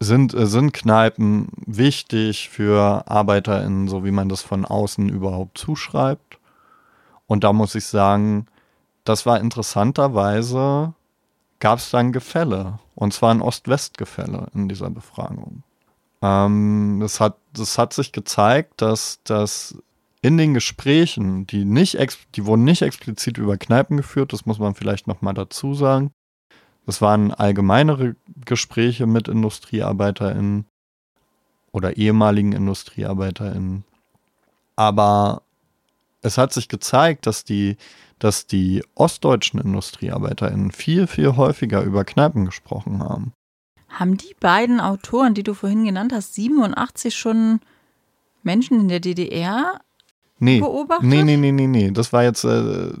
[0.00, 6.38] sind, sind Kneipen wichtig für ArbeiterInnen, so wie man das von außen überhaupt zuschreibt?
[7.26, 8.46] Und da muss ich sagen,
[9.08, 10.94] das war interessanterweise,
[11.60, 12.78] gab es dann Gefälle.
[12.94, 15.62] Und zwar ein Ost-West-Gefälle in dieser Befragung.
[16.22, 19.78] Ähm, das, hat, das hat sich gezeigt, dass, dass
[20.22, 21.98] in den Gesprächen, die nicht,
[22.34, 26.10] die wurden nicht explizit über Kneipen geführt, das muss man vielleicht nochmal dazu sagen.
[26.86, 30.66] Das waren allgemeinere Gespräche mit IndustriearbeiterInnen
[31.72, 33.84] oder ehemaligen IndustriearbeiterInnen.
[34.76, 35.42] Aber
[36.22, 37.76] es hat sich gezeigt, dass die,
[38.18, 43.32] dass die ostdeutschen IndustriearbeiterInnen viel, viel häufiger über Kneipen gesprochen haben.
[43.88, 47.60] Haben die beiden Autoren, die du vorhin genannt hast, 87 schon
[48.42, 49.80] Menschen in der DDR
[50.38, 51.08] nee, beobachtet?
[51.08, 51.90] Nee, nee, nee, nee, nee.
[51.90, 52.92] Das war jetzt, äh,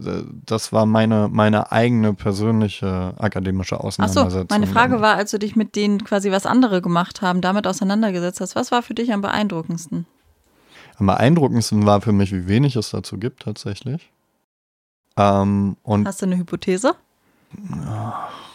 [0.44, 4.42] das war meine, meine eigene persönliche akademische Auseinandersetzung.
[4.42, 7.66] Achso, meine Frage war, als du dich mit denen quasi was andere gemacht haben, damit
[7.66, 10.06] auseinandergesetzt hast, was war für dich am beeindruckendsten?
[10.98, 14.10] Am beeindruckendsten war für mich, wie wenig es dazu gibt tatsächlich.
[15.16, 16.94] Ähm, Hast du eine Hypothese?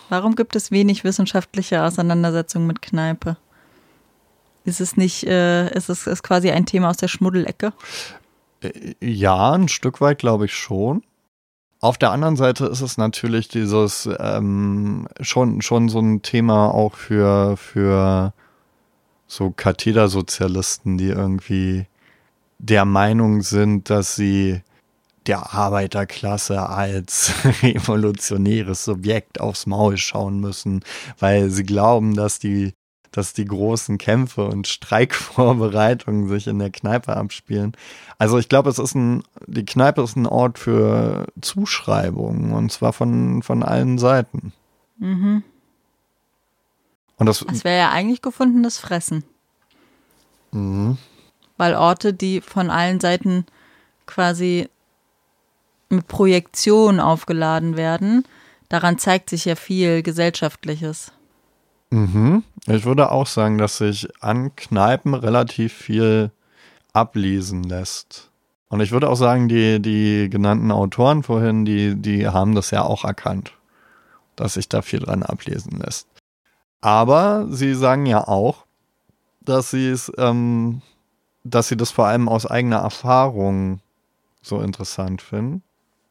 [0.09, 3.37] Warum gibt es wenig wissenschaftliche Auseinandersetzungen mit Kneipe?
[4.63, 7.73] Ist es nicht, äh, ist es ist quasi ein Thema aus der Schmuddelecke?
[8.61, 11.03] Äh, ja, ein Stück weit glaube ich schon.
[11.79, 16.93] Auf der anderen Seite ist es natürlich dieses ähm, schon, schon so ein Thema auch
[16.93, 18.33] für, für
[19.25, 21.87] so Kathedersozialisten, die irgendwie
[22.59, 24.61] der Meinung sind, dass sie
[25.27, 30.83] der Arbeiterklasse als evolutionäres Subjekt aufs Maul schauen müssen,
[31.19, 32.73] weil sie glauben, dass die,
[33.11, 37.73] dass die großen Kämpfe und Streikvorbereitungen sich in der Kneipe abspielen.
[38.17, 42.93] Also ich glaube, es ist ein, die Kneipe ist ein Ort für Zuschreibungen und zwar
[42.93, 44.53] von, von allen Seiten.
[44.97, 45.43] Mhm.
[47.17, 49.23] Und das, das wäre ja eigentlich gefundenes Fressen.
[50.51, 50.97] Mhm.
[51.57, 53.45] Weil Orte, die von allen Seiten
[54.07, 54.67] quasi
[55.91, 58.25] mit Projektion aufgeladen werden.
[58.69, 61.11] Daran zeigt sich ja viel Gesellschaftliches.
[61.89, 62.43] Mhm.
[62.67, 66.31] Ich würde auch sagen, dass sich an Kneipen relativ viel
[66.93, 68.29] ablesen lässt.
[68.69, 72.83] Und ich würde auch sagen, die, die genannten Autoren vorhin, die, die haben das ja
[72.83, 73.51] auch erkannt,
[74.37, 76.07] dass sich da viel dran ablesen lässt.
[76.79, 78.65] Aber sie sagen ja auch,
[79.41, 80.81] dass sie es, ähm,
[81.43, 83.81] dass sie das vor allem aus eigener Erfahrung
[84.41, 85.63] so interessant finden.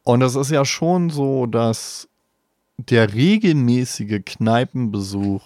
[0.05, 2.09] Und es ist ja schon so, dass
[2.79, 5.43] der regelmäßige Kneipenbesuch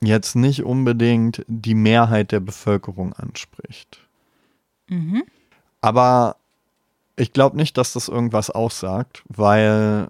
[0.00, 4.00] jetzt nicht unbedingt die Mehrheit der Bevölkerung anspricht.
[4.88, 5.24] Mhm.
[5.80, 6.36] Aber
[7.16, 10.08] ich glaube nicht, dass das irgendwas aussagt, weil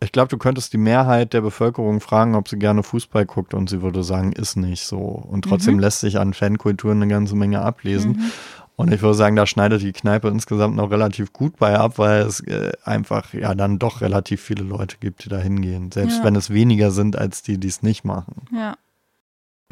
[0.00, 3.70] ich glaube, du könntest die Mehrheit der Bevölkerung fragen, ob sie gerne Fußball guckt und
[3.70, 4.98] sie würde sagen, ist nicht so.
[4.98, 5.80] Und trotzdem mhm.
[5.80, 8.12] lässt sich an Fankulturen eine ganze Menge ablesen.
[8.12, 8.32] Mhm.
[8.76, 12.20] Und ich würde sagen, da schneidet die Kneipe insgesamt noch relativ gut bei ab, weil
[12.22, 15.90] es äh, einfach ja dann doch relativ viele Leute gibt, die da hingehen.
[15.90, 16.24] Selbst ja.
[16.24, 18.42] wenn es weniger sind als die, die es nicht machen.
[18.52, 18.76] Ja.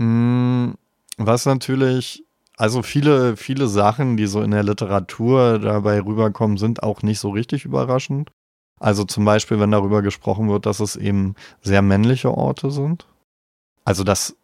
[0.02, 0.74] Mm,
[1.18, 2.24] was natürlich,
[2.56, 7.28] also viele, viele Sachen, die so in der Literatur dabei rüberkommen, sind auch nicht so
[7.28, 8.30] richtig überraschend.
[8.80, 13.06] Also zum Beispiel, wenn darüber gesprochen wird, dass es eben sehr männliche Orte sind.
[13.84, 14.34] Also dass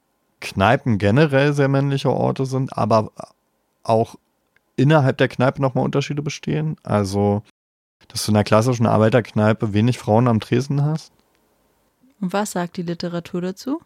[0.41, 3.11] Kneipen generell sehr männliche Orte sind, aber
[3.83, 4.17] auch
[4.81, 6.77] innerhalb der Kneipe nochmal Unterschiede bestehen.
[6.83, 7.43] Also,
[8.09, 11.13] dass du in einer klassischen Arbeiterkneipe wenig Frauen am Tresen hast?
[12.21, 13.81] Und was sagt die Literatur dazu?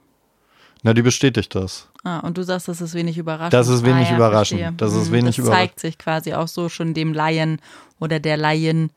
[0.82, 1.88] Na, die bestätigt das.
[2.02, 3.54] Ah, und du sagst, das ist wenig überraschend.
[3.54, 4.60] Das ist wenig ah, ja, überraschend.
[4.60, 4.76] verstehe.
[4.76, 5.70] Das ist Hm, wenig das überraschend.
[5.70, 7.60] zeigt sich quasi auch so schon dem Laien
[8.00, 8.90] oder der Laien.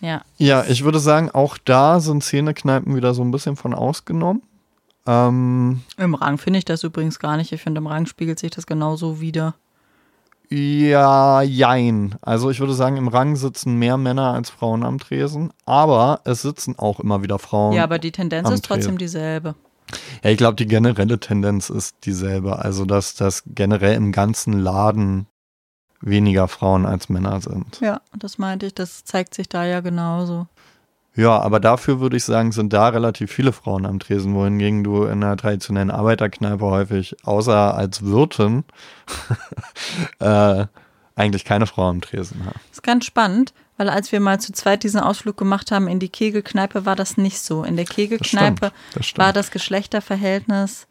[0.00, 0.22] Ja.
[0.36, 4.42] Ja, ich würde sagen, auch da sind Szenekneipen wieder so ein bisschen von ausgenommen.
[5.06, 7.52] Ähm, Im Rang finde ich das übrigens gar nicht.
[7.52, 9.54] Ich finde, im Rang spiegelt sich das genauso wieder.
[10.48, 12.14] Ja, jein.
[12.22, 16.42] Also ich würde sagen, im Rang sitzen mehr Männer als Frauen am Tresen, aber es
[16.42, 17.74] sitzen auch immer wieder Frauen.
[17.74, 18.98] Ja, aber die Tendenz ist trotzdem Tresen.
[18.98, 19.54] dieselbe.
[20.22, 22.58] Ja, ich glaube, die generelle Tendenz ist dieselbe.
[22.58, 25.26] Also, dass das generell im ganzen Laden
[26.00, 27.80] weniger Frauen als Männer sind.
[27.80, 28.74] Ja, das meinte ich.
[28.74, 30.46] Das zeigt sich da ja genauso.
[31.16, 35.04] Ja, aber dafür würde ich sagen, sind da relativ viele Frauen am Tresen, wohingegen du
[35.04, 38.64] in einer traditionellen Arbeiterkneipe häufig, außer als Wirtin,
[40.18, 40.66] äh,
[41.14, 42.54] eigentlich keine Frau am Tresen hast.
[42.54, 45.98] Das ist ganz spannend, weil als wir mal zu zweit diesen Ausflug gemacht haben in
[45.98, 47.64] die Kegelkneipe, war das nicht so.
[47.64, 49.24] In der Kegelkneipe Das stimmt.
[49.24, 50.86] war das Geschlechterverhältnis,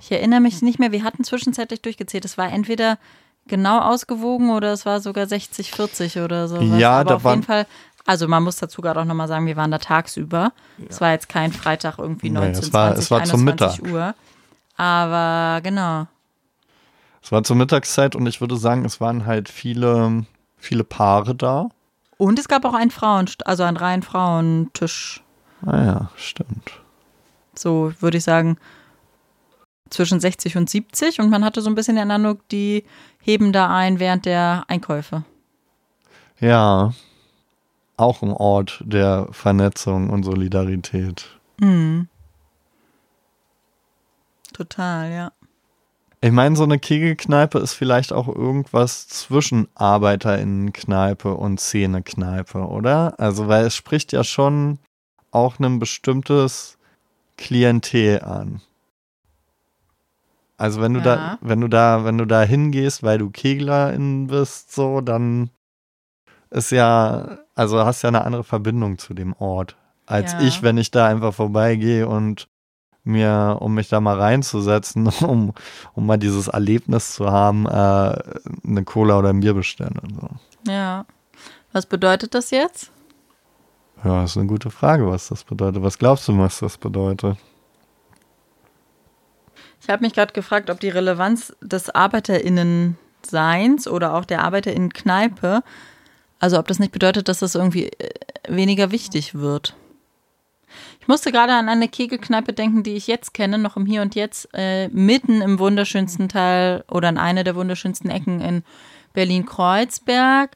[0.00, 2.98] ich erinnere mich nicht mehr, wir hatten zwischenzeitlich durchgezählt, es war entweder
[3.46, 6.60] genau ausgewogen oder es war sogar 60-40 oder so.
[6.60, 7.66] Ja, Aber da auf jeden Fall,
[8.06, 10.52] also man muss dazu gerade auch nochmal sagen, wir waren da tagsüber.
[10.88, 13.92] Es war jetzt kein Freitag irgendwie Nee, 19, es war- 20, es war zum 21
[13.92, 14.14] Uhr.
[14.76, 16.06] Aber genau.
[17.22, 20.26] Es war zur Mittagszeit und ich würde sagen, es waren halt viele,
[20.58, 21.68] viele Paare da.
[22.18, 25.22] Und es gab auch einen Frauen, also einen reinen Frauentisch.
[25.64, 26.80] Ah ja, stimmt.
[27.56, 28.58] so würde ich sagen,
[29.90, 32.84] zwischen 60 und 70 und man hatte so ein bisschen den Eindruck, die
[33.20, 35.22] heben da ein während der Einkäufe.
[36.40, 36.92] Ja,
[37.96, 41.38] auch ein Ort der Vernetzung und Solidarität.
[41.60, 42.08] Mhm.
[44.52, 45.32] Total, ja.
[46.20, 53.18] Ich meine, so eine Kegelkneipe ist vielleicht auch irgendwas zwischen ArbeiterInnenkneipe und Szenekneipe, oder?
[53.20, 54.78] Also, weil es spricht ja schon
[55.32, 56.78] auch ein bestimmtes
[57.36, 58.62] Klientel an.
[60.56, 61.16] Also, wenn du Ja.
[61.16, 65.50] da, wenn du da, wenn du da hingehst, weil du Keglerin bist, so, dann
[66.54, 70.40] ist ja, also hast ja eine andere Verbindung zu dem Ort, als Ja.
[70.40, 72.48] ich, wenn ich da einfach vorbeigehe und
[73.02, 75.52] mir, um mich da mal reinzusetzen, um,
[75.94, 77.70] um mal dieses Erlebnis zu haben, äh,
[78.66, 80.28] eine Cola oder ein Bier bestellen so.
[80.70, 81.04] Ja.
[81.72, 82.90] Was bedeutet das jetzt?
[84.04, 85.82] Ja, ist eine gute Frage, was das bedeutet.
[85.82, 87.36] Was glaubst du, was das bedeutet?
[89.80, 95.62] Ich habe mich gerade gefragt, ob die Relevanz des ArbeiterInnen-Seins oder auch der ArbeiterInnen-Kneipe,
[96.44, 98.10] also ob das nicht bedeutet, dass das irgendwie äh,
[98.48, 99.74] weniger wichtig wird.
[101.00, 104.14] Ich musste gerade an eine Kegelkneipe denken, die ich jetzt kenne, noch im Hier und
[104.14, 108.62] Jetzt, äh, mitten im wunderschönsten Teil oder in einer der wunderschönsten Ecken in
[109.14, 110.50] Berlin-Kreuzberg.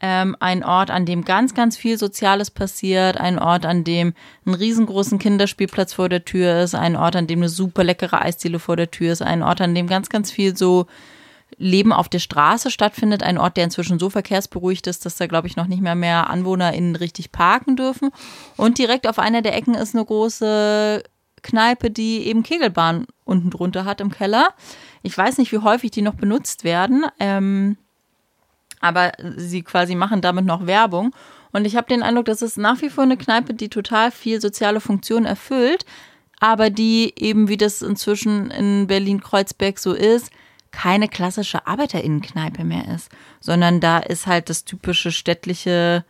[0.00, 4.14] Ähm, ein Ort, an dem ganz, ganz viel Soziales passiert, ein Ort, an dem
[4.46, 8.58] ein riesengroßen Kinderspielplatz vor der Tür ist, ein Ort, an dem eine super leckere Eisdiele
[8.60, 10.86] vor der Tür ist, ein Ort, an dem ganz, ganz viel so
[11.56, 15.46] Leben auf der Straße stattfindet, ein Ort, der inzwischen so verkehrsberuhigt ist, dass da, glaube
[15.46, 18.10] ich, noch nicht mehr mehr AnwohnerInnen richtig parken dürfen.
[18.56, 21.02] Und direkt auf einer der Ecken ist eine große
[21.42, 24.48] Kneipe, die eben Kegelbahn unten drunter hat im Keller.
[25.02, 27.76] Ich weiß nicht, wie häufig die noch benutzt werden, ähm,
[28.80, 31.14] aber sie quasi machen damit noch Werbung.
[31.52, 34.40] Und ich habe den Eindruck, das ist nach wie vor eine Kneipe, die total viel
[34.40, 35.86] soziale Funktion erfüllt,
[36.40, 40.30] aber die eben, wie das inzwischen in Berlin-Kreuzberg so ist,
[40.74, 43.10] keine klassische Arbeiterinnenkneipe mehr ist,
[43.40, 46.04] sondern da ist halt das typische städtliche,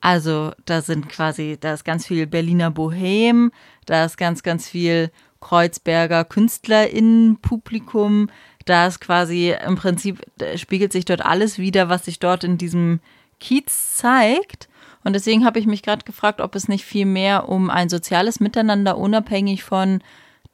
[0.00, 3.52] also da sind quasi, da ist ganz viel Berliner Bohem,
[3.86, 8.28] da ist ganz, ganz viel Kreuzberger KünstlerInnen-Publikum,
[8.64, 10.20] da ist quasi im Prinzip,
[10.56, 13.00] spiegelt sich dort alles wieder, was sich dort in diesem
[13.38, 14.68] Kiez zeigt.
[15.04, 18.40] Und deswegen habe ich mich gerade gefragt, ob es nicht viel mehr um ein soziales
[18.40, 20.02] Miteinander unabhängig von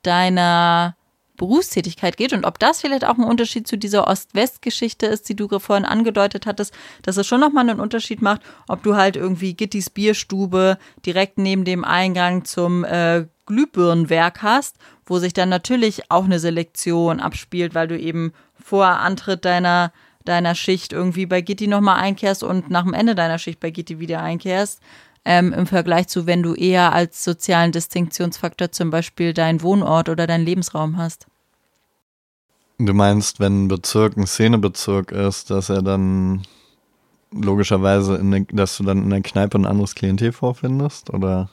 [0.02, 0.96] deiner
[1.40, 5.48] Berufstätigkeit geht und ob das vielleicht auch ein Unterschied zu dieser Ost-West-Geschichte ist, die du
[5.58, 9.88] vorhin angedeutet hattest, dass es schon nochmal einen Unterschied macht, ob du halt irgendwie Gittys
[9.88, 10.76] Bierstube
[11.06, 14.76] direkt neben dem Eingang zum äh, Glühbirnenwerk hast,
[15.06, 19.92] wo sich dann natürlich auch eine Selektion abspielt, weil du eben vor Antritt deiner
[20.26, 23.98] deiner Schicht irgendwie bei Gitti nochmal einkehrst und nach dem Ende deiner Schicht bei Gitti
[24.00, 24.80] wieder einkehrst,
[25.24, 30.26] ähm, im Vergleich zu, wenn du eher als sozialen Distinktionsfaktor zum Beispiel deinen Wohnort oder
[30.26, 31.29] deinen Lebensraum hast.
[32.86, 36.42] Du meinst, wenn ein Bezirk ein Szenebezirk ist, dass er dann
[37.30, 41.10] logischerweise, in der, dass du dann in der Kneipe ein anderes Klientel vorfindest?
[41.10, 41.50] Oder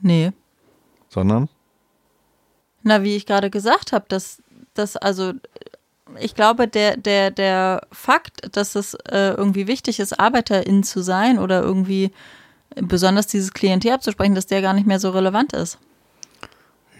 [0.00, 0.32] Nee.
[1.08, 1.48] sondern?
[2.82, 4.42] Na, wie ich gerade gesagt habe, dass
[4.74, 5.32] das also
[6.20, 11.38] ich glaube, der, der, der Fakt, dass es äh, irgendwie wichtig ist, Arbeiterin zu sein
[11.38, 12.12] oder irgendwie
[12.76, 15.78] besonders dieses Klientel abzusprechen, dass der gar nicht mehr so relevant ist.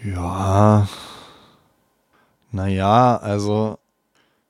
[0.03, 0.89] Ja.
[2.53, 3.79] Naja, also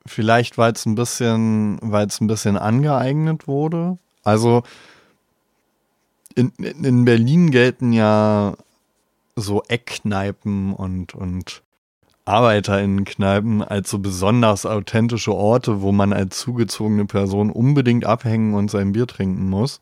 [0.06, 3.98] vielleicht, weil es ein bisschen, weil es ein bisschen angeeignet wurde.
[4.22, 4.62] Also
[6.34, 8.54] in, in Berlin gelten ja
[9.36, 11.62] so Eckkneipen und, und
[12.24, 18.92] ArbeiterInnenkneipen als so besonders authentische Orte, wo man als zugezogene Person unbedingt abhängen und sein
[18.92, 19.80] Bier trinken muss.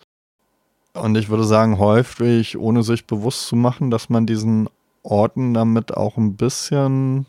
[0.93, 4.69] Und ich würde sagen, häufig, ohne sich bewusst zu machen, dass man diesen
[5.03, 7.27] Orten damit auch ein bisschen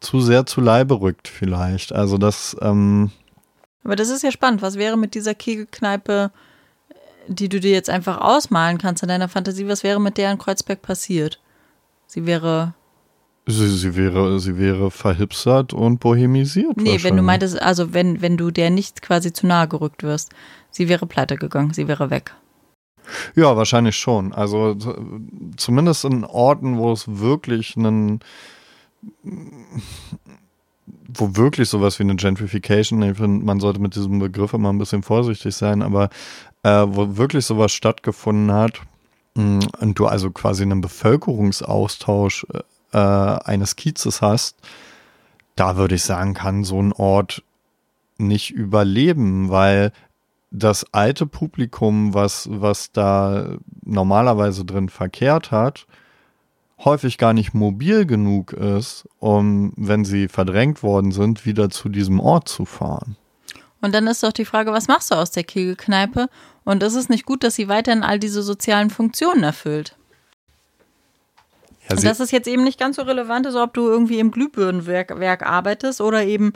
[0.00, 1.92] zu sehr zu Leibe rückt, vielleicht.
[1.92, 2.56] Also das.
[2.60, 3.10] Ähm
[3.84, 4.62] Aber das ist ja spannend.
[4.62, 6.30] Was wäre mit dieser Kegelkneipe,
[7.28, 9.68] die du dir jetzt einfach ausmalen kannst in deiner Fantasie?
[9.68, 11.40] Was wäre mit der in Kreuzberg passiert?
[12.06, 12.74] Sie wäre
[13.48, 16.76] Sie, sie, wäre, sie wäre verhipstert und bohemisiert.
[16.78, 20.32] Nee, wenn du meintest, also wenn, wenn du der nicht quasi zu nahe gerückt wirst,
[20.72, 22.34] sie wäre pleite gegangen, sie wäre weg.
[23.36, 24.32] Ja, wahrscheinlich schon.
[24.32, 24.76] Also
[25.56, 28.18] zumindest in Orten, wo es wirklich einen,
[31.08, 34.78] wo wirklich sowas wie eine Gentrification, ich finde, man sollte mit diesem Begriff immer ein
[34.78, 36.10] bisschen vorsichtig sein, aber
[36.62, 38.80] äh, wo wirklich sowas stattgefunden hat
[39.34, 42.60] mm, und du also quasi einen Bevölkerungsaustausch äh,
[42.92, 44.56] äh, eines Kiezes hast,
[45.54, 47.42] da würde ich sagen, kann so ein Ort
[48.18, 49.92] nicht überleben, weil
[50.50, 55.86] das alte Publikum, was, was da normalerweise drin verkehrt hat,
[56.84, 62.20] häufig gar nicht mobil genug ist, um, wenn sie verdrängt worden sind, wieder zu diesem
[62.20, 63.16] Ort zu fahren.
[63.80, 66.28] Und dann ist doch die Frage, was machst du aus der Kegelkneipe?
[66.64, 69.96] Und ist es nicht gut, dass sie weiterhin all diese sozialen Funktionen erfüllt?
[71.88, 74.32] Ja, und das ist jetzt eben nicht ganz so relevant, ist, ob du irgendwie im
[74.32, 76.52] Glühbirnenwerk Werk arbeitest oder eben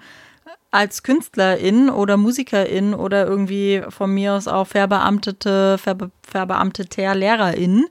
[0.73, 7.87] als Künstlerin oder Musikerin oder irgendwie von mir aus auch verbeamtete, verbe, verbeamteter Lehrerin,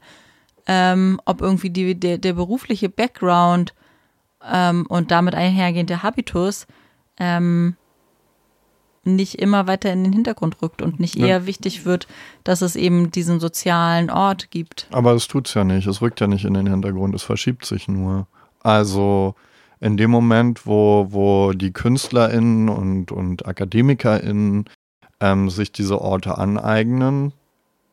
[0.68, 3.74] ähm, ob irgendwie die, der, der berufliche Background
[4.50, 6.68] ähm, und damit einhergehende Habitus
[7.18, 7.76] ähm,
[9.04, 11.46] nicht immer weiter in den Hintergrund rückt und nicht eher ja.
[11.46, 12.08] wichtig wird,
[12.44, 14.88] dass es eben diesen sozialen Ort gibt.
[14.92, 15.88] Aber es tut es ja nicht.
[15.88, 17.16] Es rückt ja nicht in den Hintergrund.
[17.16, 18.28] Es verschiebt sich nur.
[18.62, 19.36] Also
[19.80, 24.66] in dem Moment, wo, wo die KünstlerInnen und, und AkademikerInnen
[25.22, 27.34] ähm, sich diese Orte aneignen,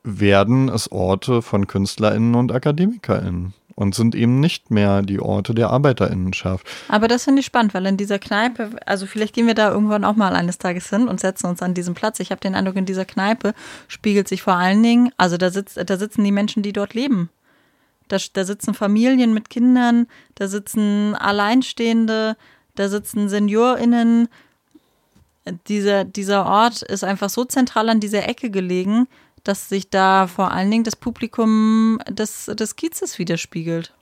[0.07, 5.70] werden es Orte von KünstlerInnen und AkademikerInnen und sind eben nicht mehr die Orte der
[5.70, 6.66] Arbeiterinnenschaft.
[6.88, 10.04] Aber das finde ich spannend, weil in dieser Kneipe, also vielleicht gehen wir da irgendwann
[10.04, 12.18] auch mal eines Tages hin und setzen uns an diesen Platz.
[12.18, 13.52] Ich habe den Eindruck, in dieser Kneipe
[13.86, 17.28] spiegelt sich vor allen Dingen, also da, sitzt, da sitzen die Menschen, die dort leben.
[18.09, 22.36] Da, da sitzen Familien mit Kindern, da sitzen Alleinstehende,
[22.76, 24.28] da sitzen SeniorInnen.
[25.68, 29.07] Dieser, dieser Ort ist einfach so zentral an dieser Ecke gelegen,
[29.47, 33.92] dass sich da vor allen Dingen das Publikum des, des Kiezes widerspiegelt.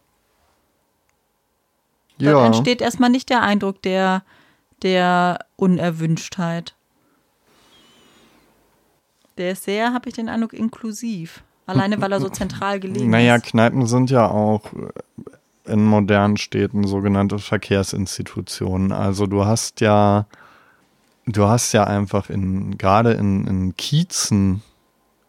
[2.16, 2.32] Ja.
[2.32, 4.22] Dann entsteht erstmal nicht der Eindruck der,
[4.82, 6.74] der Unerwünschtheit.
[9.36, 11.42] Der ist sehr, habe ich den Eindruck, inklusiv.
[11.66, 13.42] Alleine, weil er so zentral gelegen naja, ist.
[13.42, 14.62] Naja, Kneipen sind ja auch
[15.64, 18.92] in modernen Städten sogenannte Verkehrsinstitutionen.
[18.92, 20.26] Also du hast ja,
[21.26, 24.62] du hast ja einfach in, gerade in, in Kiezen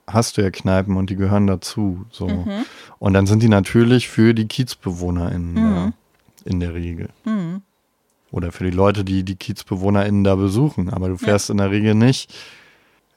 [0.07, 2.05] hast du ja Kneipen und die gehören dazu.
[2.11, 2.27] So.
[2.27, 2.65] Mhm.
[2.99, 5.93] Und dann sind die natürlich für die KiezbewohnerInnen mhm.
[6.43, 7.09] in der Regel.
[7.25, 7.61] Mhm.
[8.31, 10.89] Oder für die Leute, die die KiezbewohnerInnen da besuchen.
[10.89, 11.53] Aber du fährst ja.
[11.53, 12.33] in der Regel nicht.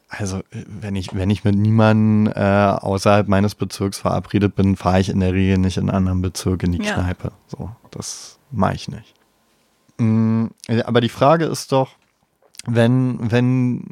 [0.09, 5.11] Also, wenn ich, wenn ich mit niemandem äh, außerhalb meines Bezirks verabredet bin, fahre ich
[5.11, 6.95] in der Regel nicht in einen anderen Bezirk in die ja.
[6.95, 7.33] Kneipe.
[7.47, 9.15] So, das mache ich nicht.
[9.99, 10.51] Mhm,
[10.85, 11.91] aber die Frage ist doch,
[12.67, 13.91] wenn, wenn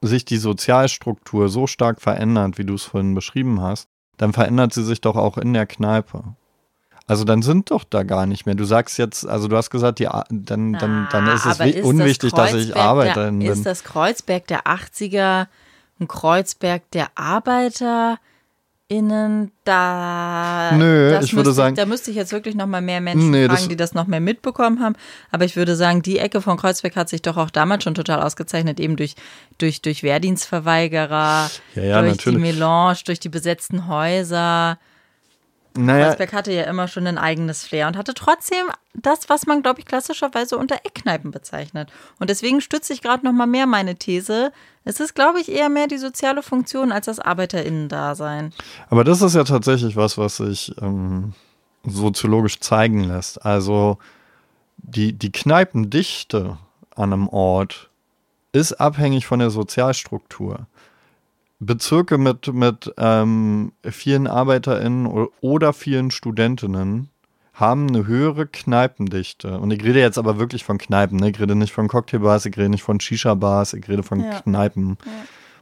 [0.00, 4.84] sich die Sozialstruktur so stark verändert, wie du es vorhin beschrieben hast, dann verändert sie
[4.84, 6.34] sich doch auch in der Kneipe.
[7.06, 8.54] Also dann sind doch da gar nicht mehr.
[8.54, 12.32] Du sagst jetzt, also du hast gesagt, die, dann, dann, dann ist es ist unwichtig,
[12.32, 13.50] das dass ich Arbeiterin bin.
[13.50, 15.46] Ist das Kreuzberg der 80er
[16.00, 18.18] ein Kreuzberg der Arbeiter?
[18.88, 20.72] Innen da.
[20.74, 21.76] Nö, ich würde sagen.
[21.76, 24.20] da müsste ich jetzt wirklich noch mal mehr Menschen nee, fragen, die das noch mehr
[24.20, 24.96] mitbekommen haben.
[25.30, 28.22] Aber ich würde sagen, die Ecke von Kreuzberg hat sich doch auch damals schon total
[28.22, 29.14] ausgezeichnet, eben durch,
[29.58, 32.38] durch, durch Wehrdienstverweigerer, ja, ja, durch natürlich.
[32.38, 34.78] die Melange, durch die besetzten Häuser.
[35.78, 36.06] Naja.
[36.06, 39.78] Kreuzberg hatte ja immer schon ein eigenes Flair und hatte trotzdem das, was man, glaube
[39.78, 41.90] ich, klassischerweise unter Eckkneipen bezeichnet.
[42.18, 44.52] Und deswegen stütze ich gerade noch mal mehr meine These.
[44.84, 48.52] Es ist, glaube ich, eher mehr die soziale Funktion als das ArbeiterInnen-Dasein.
[48.90, 51.34] Aber das ist ja tatsächlich was, was sich ähm,
[51.84, 53.44] soziologisch zeigen lässt.
[53.46, 53.98] Also
[54.78, 56.58] die, die Kneipendichte
[56.96, 57.88] an einem Ort
[58.50, 60.66] ist abhängig von der Sozialstruktur.
[61.60, 67.10] Bezirke mit, mit ähm, vielen ArbeiterInnen oder vielen Studentinnen
[67.52, 69.58] haben eine höhere Kneipendichte.
[69.58, 71.18] Und ich rede jetzt aber wirklich von Kneipen.
[71.18, 71.30] Ne?
[71.30, 74.40] Ich rede nicht von Cocktailbars, ich rede nicht von Shisha-Bars, ich rede von ja.
[74.40, 75.12] Kneipen, ja.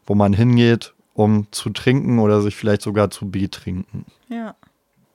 [0.05, 4.05] wo man hingeht, um zu trinken oder sich vielleicht sogar zu betrinken.
[4.29, 4.55] Ja.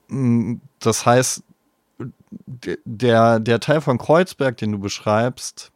[0.08, 1.44] Mm, das heißt,
[2.84, 5.71] der, der Teil von Kreuzberg, den du beschreibst,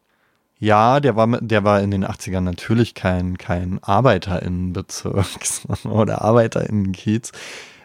[0.59, 5.27] ja, der war, der war in den 80ern natürlich kein, kein ArbeiterInnenbezirk
[5.85, 7.33] oder ArbeiterInnenkiez.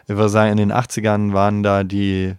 [0.04, 2.34] Ich würde sagen, in den 80ern waren da die,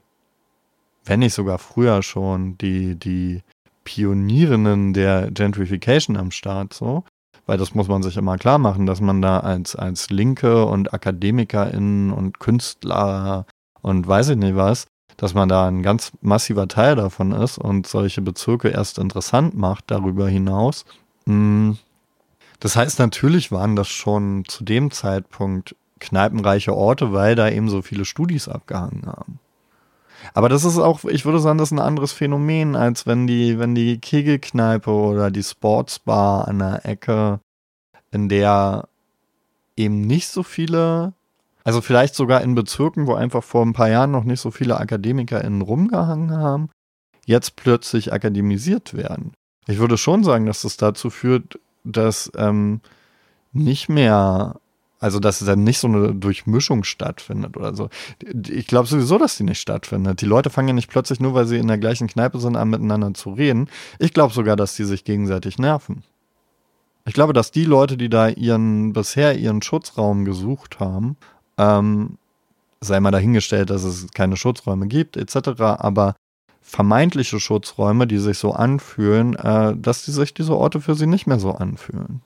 [1.06, 3.42] wenn nicht sogar früher schon, die, die
[3.84, 7.04] Pionierinnen der Gentrification am Start, so.
[7.46, 10.94] Weil das muss man sich immer klar machen, dass man da als, als Linke und
[10.94, 13.46] AkademikerInnen und Künstler
[13.82, 14.88] und weiß ich nicht was,
[15.24, 19.86] dass man da ein ganz massiver Teil davon ist und solche Bezirke erst interessant macht
[19.88, 20.84] darüber hinaus.
[21.24, 21.72] Mm.
[22.60, 27.82] Das heißt, natürlich waren das schon zu dem Zeitpunkt kneipenreiche Orte, weil da eben so
[27.82, 29.40] viele Studis abgehangen haben.
[30.34, 33.58] Aber das ist auch, ich würde sagen, das ist ein anderes Phänomen, als wenn die,
[33.60, 37.40] wenn die Kegelkneipe oder die Sportsbar an der Ecke,
[38.12, 38.90] in der
[39.78, 41.14] eben nicht so viele
[41.64, 44.80] also vielleicht sogar in Bezirken, wo einfach vor ein paar Jahren noch nicht so viele
[44.80, 46.70] AkademikerInnen rumgehangen haben,
[47.26, 49.34] jetzt plötzlich akademisiert werden.
[49.68, 52.82] Ich würde schon sagen, dass das dazu führt, dass ähm,
[53.54, 54.60] nicht mehr,
[55.00, 57.90] also dass dann nicht so eine Durchmischung stattfindet oder so.
[58.50, 60.20] Ich glaube sowieso, dass die nicht stattfindet.
[60.22, 62.70] Die Leute fangen ja nicht plötzlich nur, weil sie in der gleichen Kneipe sind, an
[62.70, 63.70] miteinander zu reden.
[64.00, 66.04] Ich glaube sogar, dass die sich gegenseitig nerven.
[67.06, 71.18] Ich glaube, dass die Leute, die da ihren bisher ihren Schutzraum gesucht haben,
[71.58, 72.18] ähm,
[72.82, 76.16] sei mal dahingestellt, dass es keine Schutzräume gibt, etc., aber
[76.62, 81.28] vermeintliche Schutzräume, die sich so anfühlen, äh, dass die sich diese Orte für sie nicht
[81.28, 82.22] mehr so anfühlen.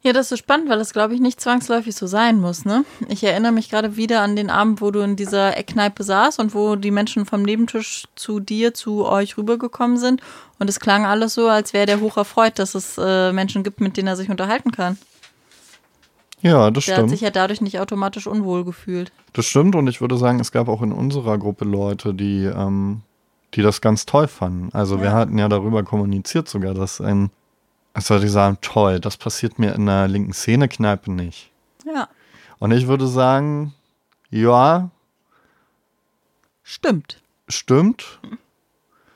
[0.00, 2.64] Ja, das ist spannend, weil das, glaube ich, nicht zwangsläufig so sein muss.
[2.64, 2.84] Ne?
[3.08, 6.54] Ich erinnere mich gerade wieder an den Abend, wo du in dieser Eckkneipe saß und
[6.54, 10.22] wo die Menschen vom Nebentisch zu dir, zu euch rübergekommen sind.
[10.60, 13.80] Und es klang alles so, als wäre der hoch erfreut, dass es äh, Menschen gibt,
[13.80, 14.98] mit denen er sich unterhalten kann.
[16.40, 16.96] Ja, das der stimmt.
[16.96, 19.12] Der hat sich ja dadurch nicht automatisch unwohl gefühlt.
[19.32, 23.02] Das stimmt und ich würde sagen, es gab auch in unserer Gruppe Leute, die, ähm,
[23.54, 24.70] die das ganz toll fanden.
[24.72, 25.02] Also ja.
[25.02, 27.30] wir hatten ja darüber kommuniziert sogar, dass ein,
[27.92, 31.50] als würde ich sagen, toll, das passiert mir in der linken Szene-Kneipe nicht.
[31.84, 32.08] Ja.
[32.58, 33.74] Und ich würde sagen,
[34.30, 34.90] ja.
[36.62, 37.20] Stimmt.
[37.48, 38.20] Stimmt.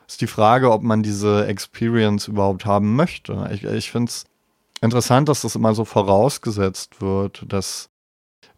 [0.09, 3.49] Ist die Frage, ob man diese Experience überhaupt haben möchte.
[3.53, 4.25] Ich, ich finde es
[4.83, 7.89] interessant, dass das immer so vorausgesetzt wird, dass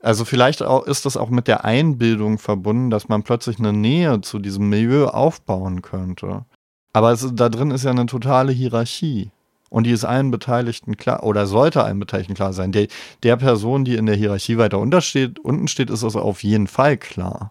[0.01, 4.21] also vielleicht auch, ist das auch mit der Einbildung verbunden, dass man plötzlich eine Nähe
[4.21, 6.45] zu diesem Milieu aufbauen könnte.
[6.93, 9.31] Aber es, da drin ist ja eine totale Hierarchie.
[9.71, 12.71] Und die ist allen Beteiligten klar, oder sollte allen Beteiligten klar sein.
[12.71, 12.87] Der,
[13.23, 16.99] der Person, die in der Hierarchie weiter untersteht, unten steht, ist das auf jeden Fall
[16.99, 17.51] klar.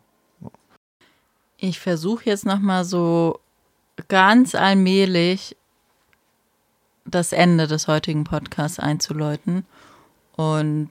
[1.57, 3.39] Ich versuche jetzt nochmal so
[4.07, 5.57] ganz allmählich
[7.05, 9.65] das Ende des heutigen Podcasts einzuläuten
[10.35, 10.89] und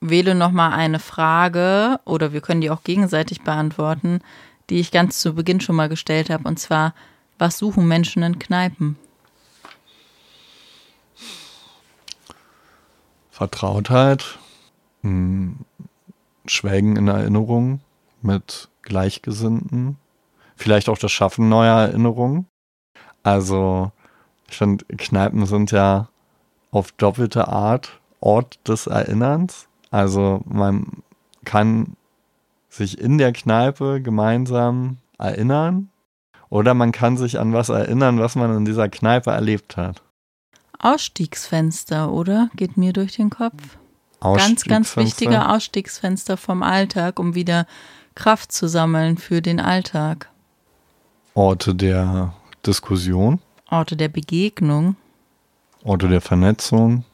[0.00, 4.20] wähle nochmal eine Frage oder wir können die auch gegenseitig beantworten,
[4.70, 6.94] die ich ganz zu Beginn schon mal gestellt habe und zwar,
[7.38, 8.96] was suchen Menschen in Kneipen?
[13.30, 14.38] Vertrautheit,
[15.02, 15.58] hm,
[16.46, 17.80] Schwelgen in Erinnerung
[18.22, 19.96] mit Gleichgesinnten,
[20.56, 22.46] vielleicht auch das Schaffen neuer Erinnerungen.
[23.22, 23.90] Also
[24.48, 26.08] ich finde, Kneipen sind ja
[26.70, 29.68] auf doppelte Art Ort des Erinnerns.
[29.90, 31.02] Also man
[31.44, 31.96] kann
[32.68, 35.90] sich in der Kneipe gemeinsam erinnern
[36.48, 40.02] oder man kann sich an was erinnern, was man in dieser Kneipe erlebt hat.
[40.78, 42.50] Ausstiegsfenster, oder?
[42.56, 43.78] Geht mir durch den Kopf.
[44.20, 47.66] Ganz, ganz wichtige Ausstiegsfenster vom Alltag, um wieder
[48.14, 50.30] Kraft zu sammeln für den Alltag.
[51.34, 52.34] Orte der
[52.64, 53.40] Diskussion.
[53.74, 54.94] Orte der Begegnung.
[55.82, 57.04] Orte der Vernetzung.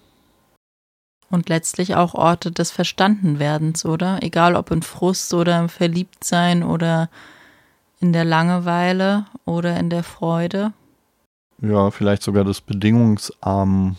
[1.31, 4.23] Und letztlich auch Orte des Verstandenwerdens, oder?
[4.23, 7.09] Egal ob in Frust oder im Verliebtsein oder
[7.99, 10.75] in der Langeweile oder in der Freude.
[11.63, 13.97] Ja, vielleicht sogar des bedingungsarmen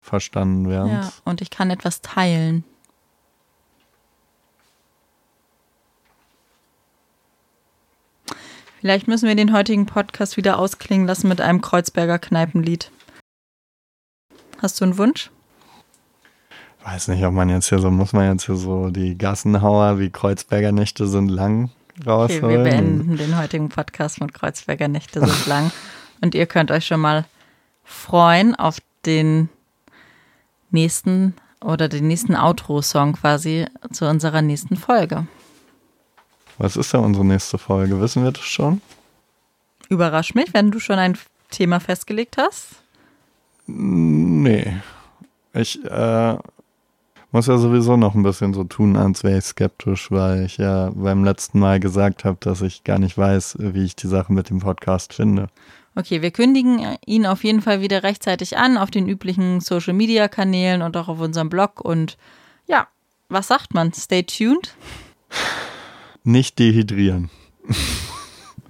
[0.00, 1.06] Verstandenwerdens.
[1.06, 2.62] Ja, und ich kann etwas teilen.
[8.86, 12.92] Vielleicht müssen wir den heutigen Podcast wieder ausklingen lassen mit einem Kreuzberger Kneipenlied.
[14.62, 15.32] Hast du einen Wunsch?
[16.84, 20.10] Weiß nicht, ob man jetzt hier so, muss man jetzt hier so die Gassenhauer wie
[20.10, 21.70] Kreuzberger Nächte sind lang
[22.06, 22.44] rausholen.
[22.44, 25.72] Okay, wir beenden den heutigen Podcast mit Kreuzberger Nächte sind lang.
[26.20, 27.24] Und ihr könnt euch schon mal
[27.82, 29.48] freuen auf den
[30.70, 35.26] nächsten oder den nächsten Outro-Song quasi zu unserer nächsten Folge.
[36.58, 38.00] Was ist denn unsere nächste Folge?
[38.00, 38.80] Wissen wir das schon?
[39.88, 41.18] Überrasch mich, wenn du schon ein
[41.50, 42.68] Thema festgelegt hast.
[43.66, 44.76] Nee.
[45.52, 46.36] Ich äh,
[47.32, 50.90] muss ja sowieso noch ein bisschen so tun, als wäre ich skeptisch, weil ich ja
[50.94, 54.50] beim letzten Mal gesagt habe, dass ich gar nicht weiß, wie ich die Sache mit
[54.50, 55.48] dem Podcast finde.
[55.94, 60.28] Okay, wir kündigen ihn auf jeden Fall wieder rechtzeitig an auf den üblichen Social Media
[60.28, 61.80] Kanälen und auch auf unserem Blog.
[61.80, 62.18] Und
[62.66, 62.86] ja,
[63.28, 63.92] was sagt man?
[63.92, 64.74] Stay tuned.
[66.28, 67.30] Nicht dehydrieren.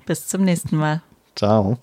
[0.04, 1.00] Bis zum nächsten Mal.
[1.34, 1.78] Ciao.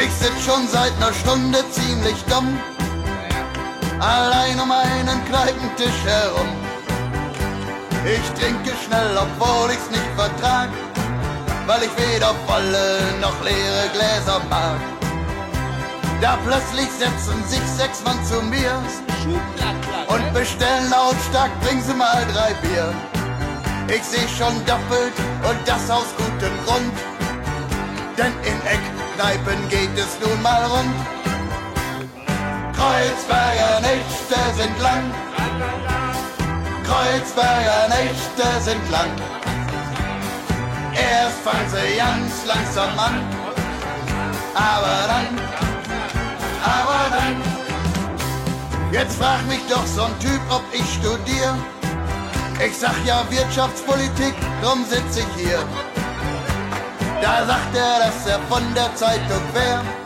[0.00, 2.56] Ich sitz schon seit ner Stunde ziemlich dumm,
[4.02, 6.48] allein um einen Kneipentisch herum.
[8.04, 10.68] Ich trinke schnell, obwohl ich's nicht vertrag,
[11.66, 14.80] weil ich weder volle noch leere Gläser mag.
[16.20, 18.74] Da plötzlich setzen sich sechs Mann zu mir
[20.08, 22.92] und bestellen lautstark, bring sie mal drei Bier.
[23.88, 25.14] Ich seh schon doppelt
[25.48, 26.92] und das aus gutem Grund,
[28.18, 31.21] denn in Eckkneipen geht es nun mal rund.
[32.82, 35.04] Kreuzberger Nächte sind lang,
[36.82, 39.08] Kreuzberger Nächte sind lang.
[40.92, 43.22] Erst fangen sie ganz langsam an,
[44.56, 45.28] aber dann,
[46.64, 47.42] aber dann.
[48.90, 51.56] Jetzt frag mich doch so ein Typ, ob ich studier.
[52.66, 55.60] Ich sag ja Wirtschaftspolitik, drum sitz ich hier.
[57.22, 60.01] Da sagt er, dass er von der Zeitung wär.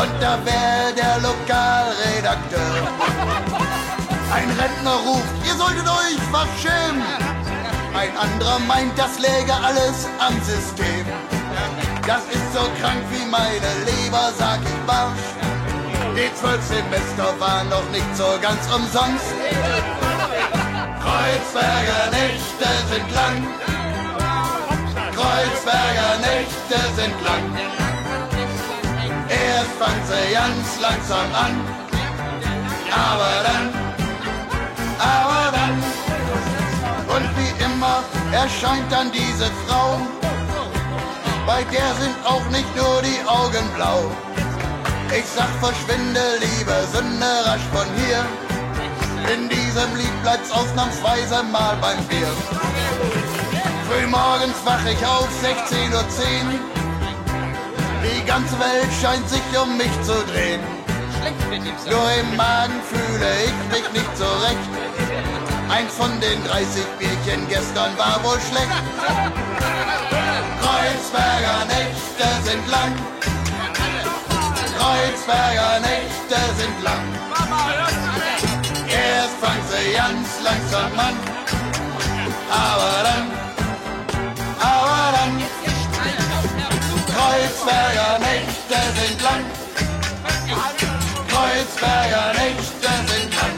[0.00, 2.60] Und da wär der Lokalredakteur.
[4.32, 7.02] Ein Rentner ruft, ihr solltet euch was schämen.
[7.94, 11.04] Ein anderer meint, das läge alles am System.
[12.06, 15.28] Das ist so krank wie meine Leber, sag ich barsch.
[16.14, 19.34] Die zwölf Semester waren noch nicht so ganz umsonst.
[21.02, 23.46] Kreuzberger Nächte sind lang.
[25.12, 27.97] Kreuzberger Nächte sind lang.
[29.54, 31.54] Erst fangen sie ganz langsam an,
[32.92, 33.66] aber dann,
[34.98, 35.76] aber dann.
[37.14, 40.00] Und wie immer erscheint dann diese Frau,
[41.46, 44.10] bei der sind auch nicht nur die Augen blau.
[45.16, 48.22] Ich sag, verschwinde, liebe Sünde, rasch von hier.
[49.32, 52.28] In diesem Lied bleibt's ausnahmsweise mal beim Bier.
[53.88, 56.77] Frühmorgens wach ich auf, 16.10 Uhr.
[58.08, 60.60] Die ganze Welt scheint sich um mich zu drehen.
[61.90, 64.68] Nur im Magen fühle ich mich nicht so recht.
[65.68, 68.68] Eins von den 30 Bierchen gestern war wohl schlecht.
[70.60, 72.94] Kreuzberger Nächte sind lang.
[74.78, 77.04] Kreuzberger Nächte sind lang.
[78.88, 81.14] Erst fangen sie ganz langsam an,
[82.50, 83.30] aber dann,
[84.60, 85.67] aber dann.
[87.38, 89.44] Kreuzberger Nächte sind lang.
[91.28, 93.56] Kreuzberger Nächte sind lang.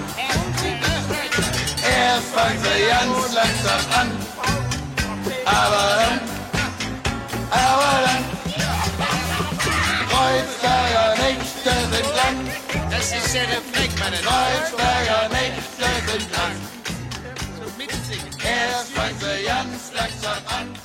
[1.83, 4.11] Erst fangen sie ganz langsam an.
[5.47, 6.21] Aber dann,
[7.51, 8.25] aber dann.
[10.11, 12.91] Kreuzberger Nächte sind lang.
[12.91, 16.57] Das ist sehr der Fleck, meine Kreuzberger Nächte sind lang.
[18.45, 20.80] Erst fangen sie ganz langsam an.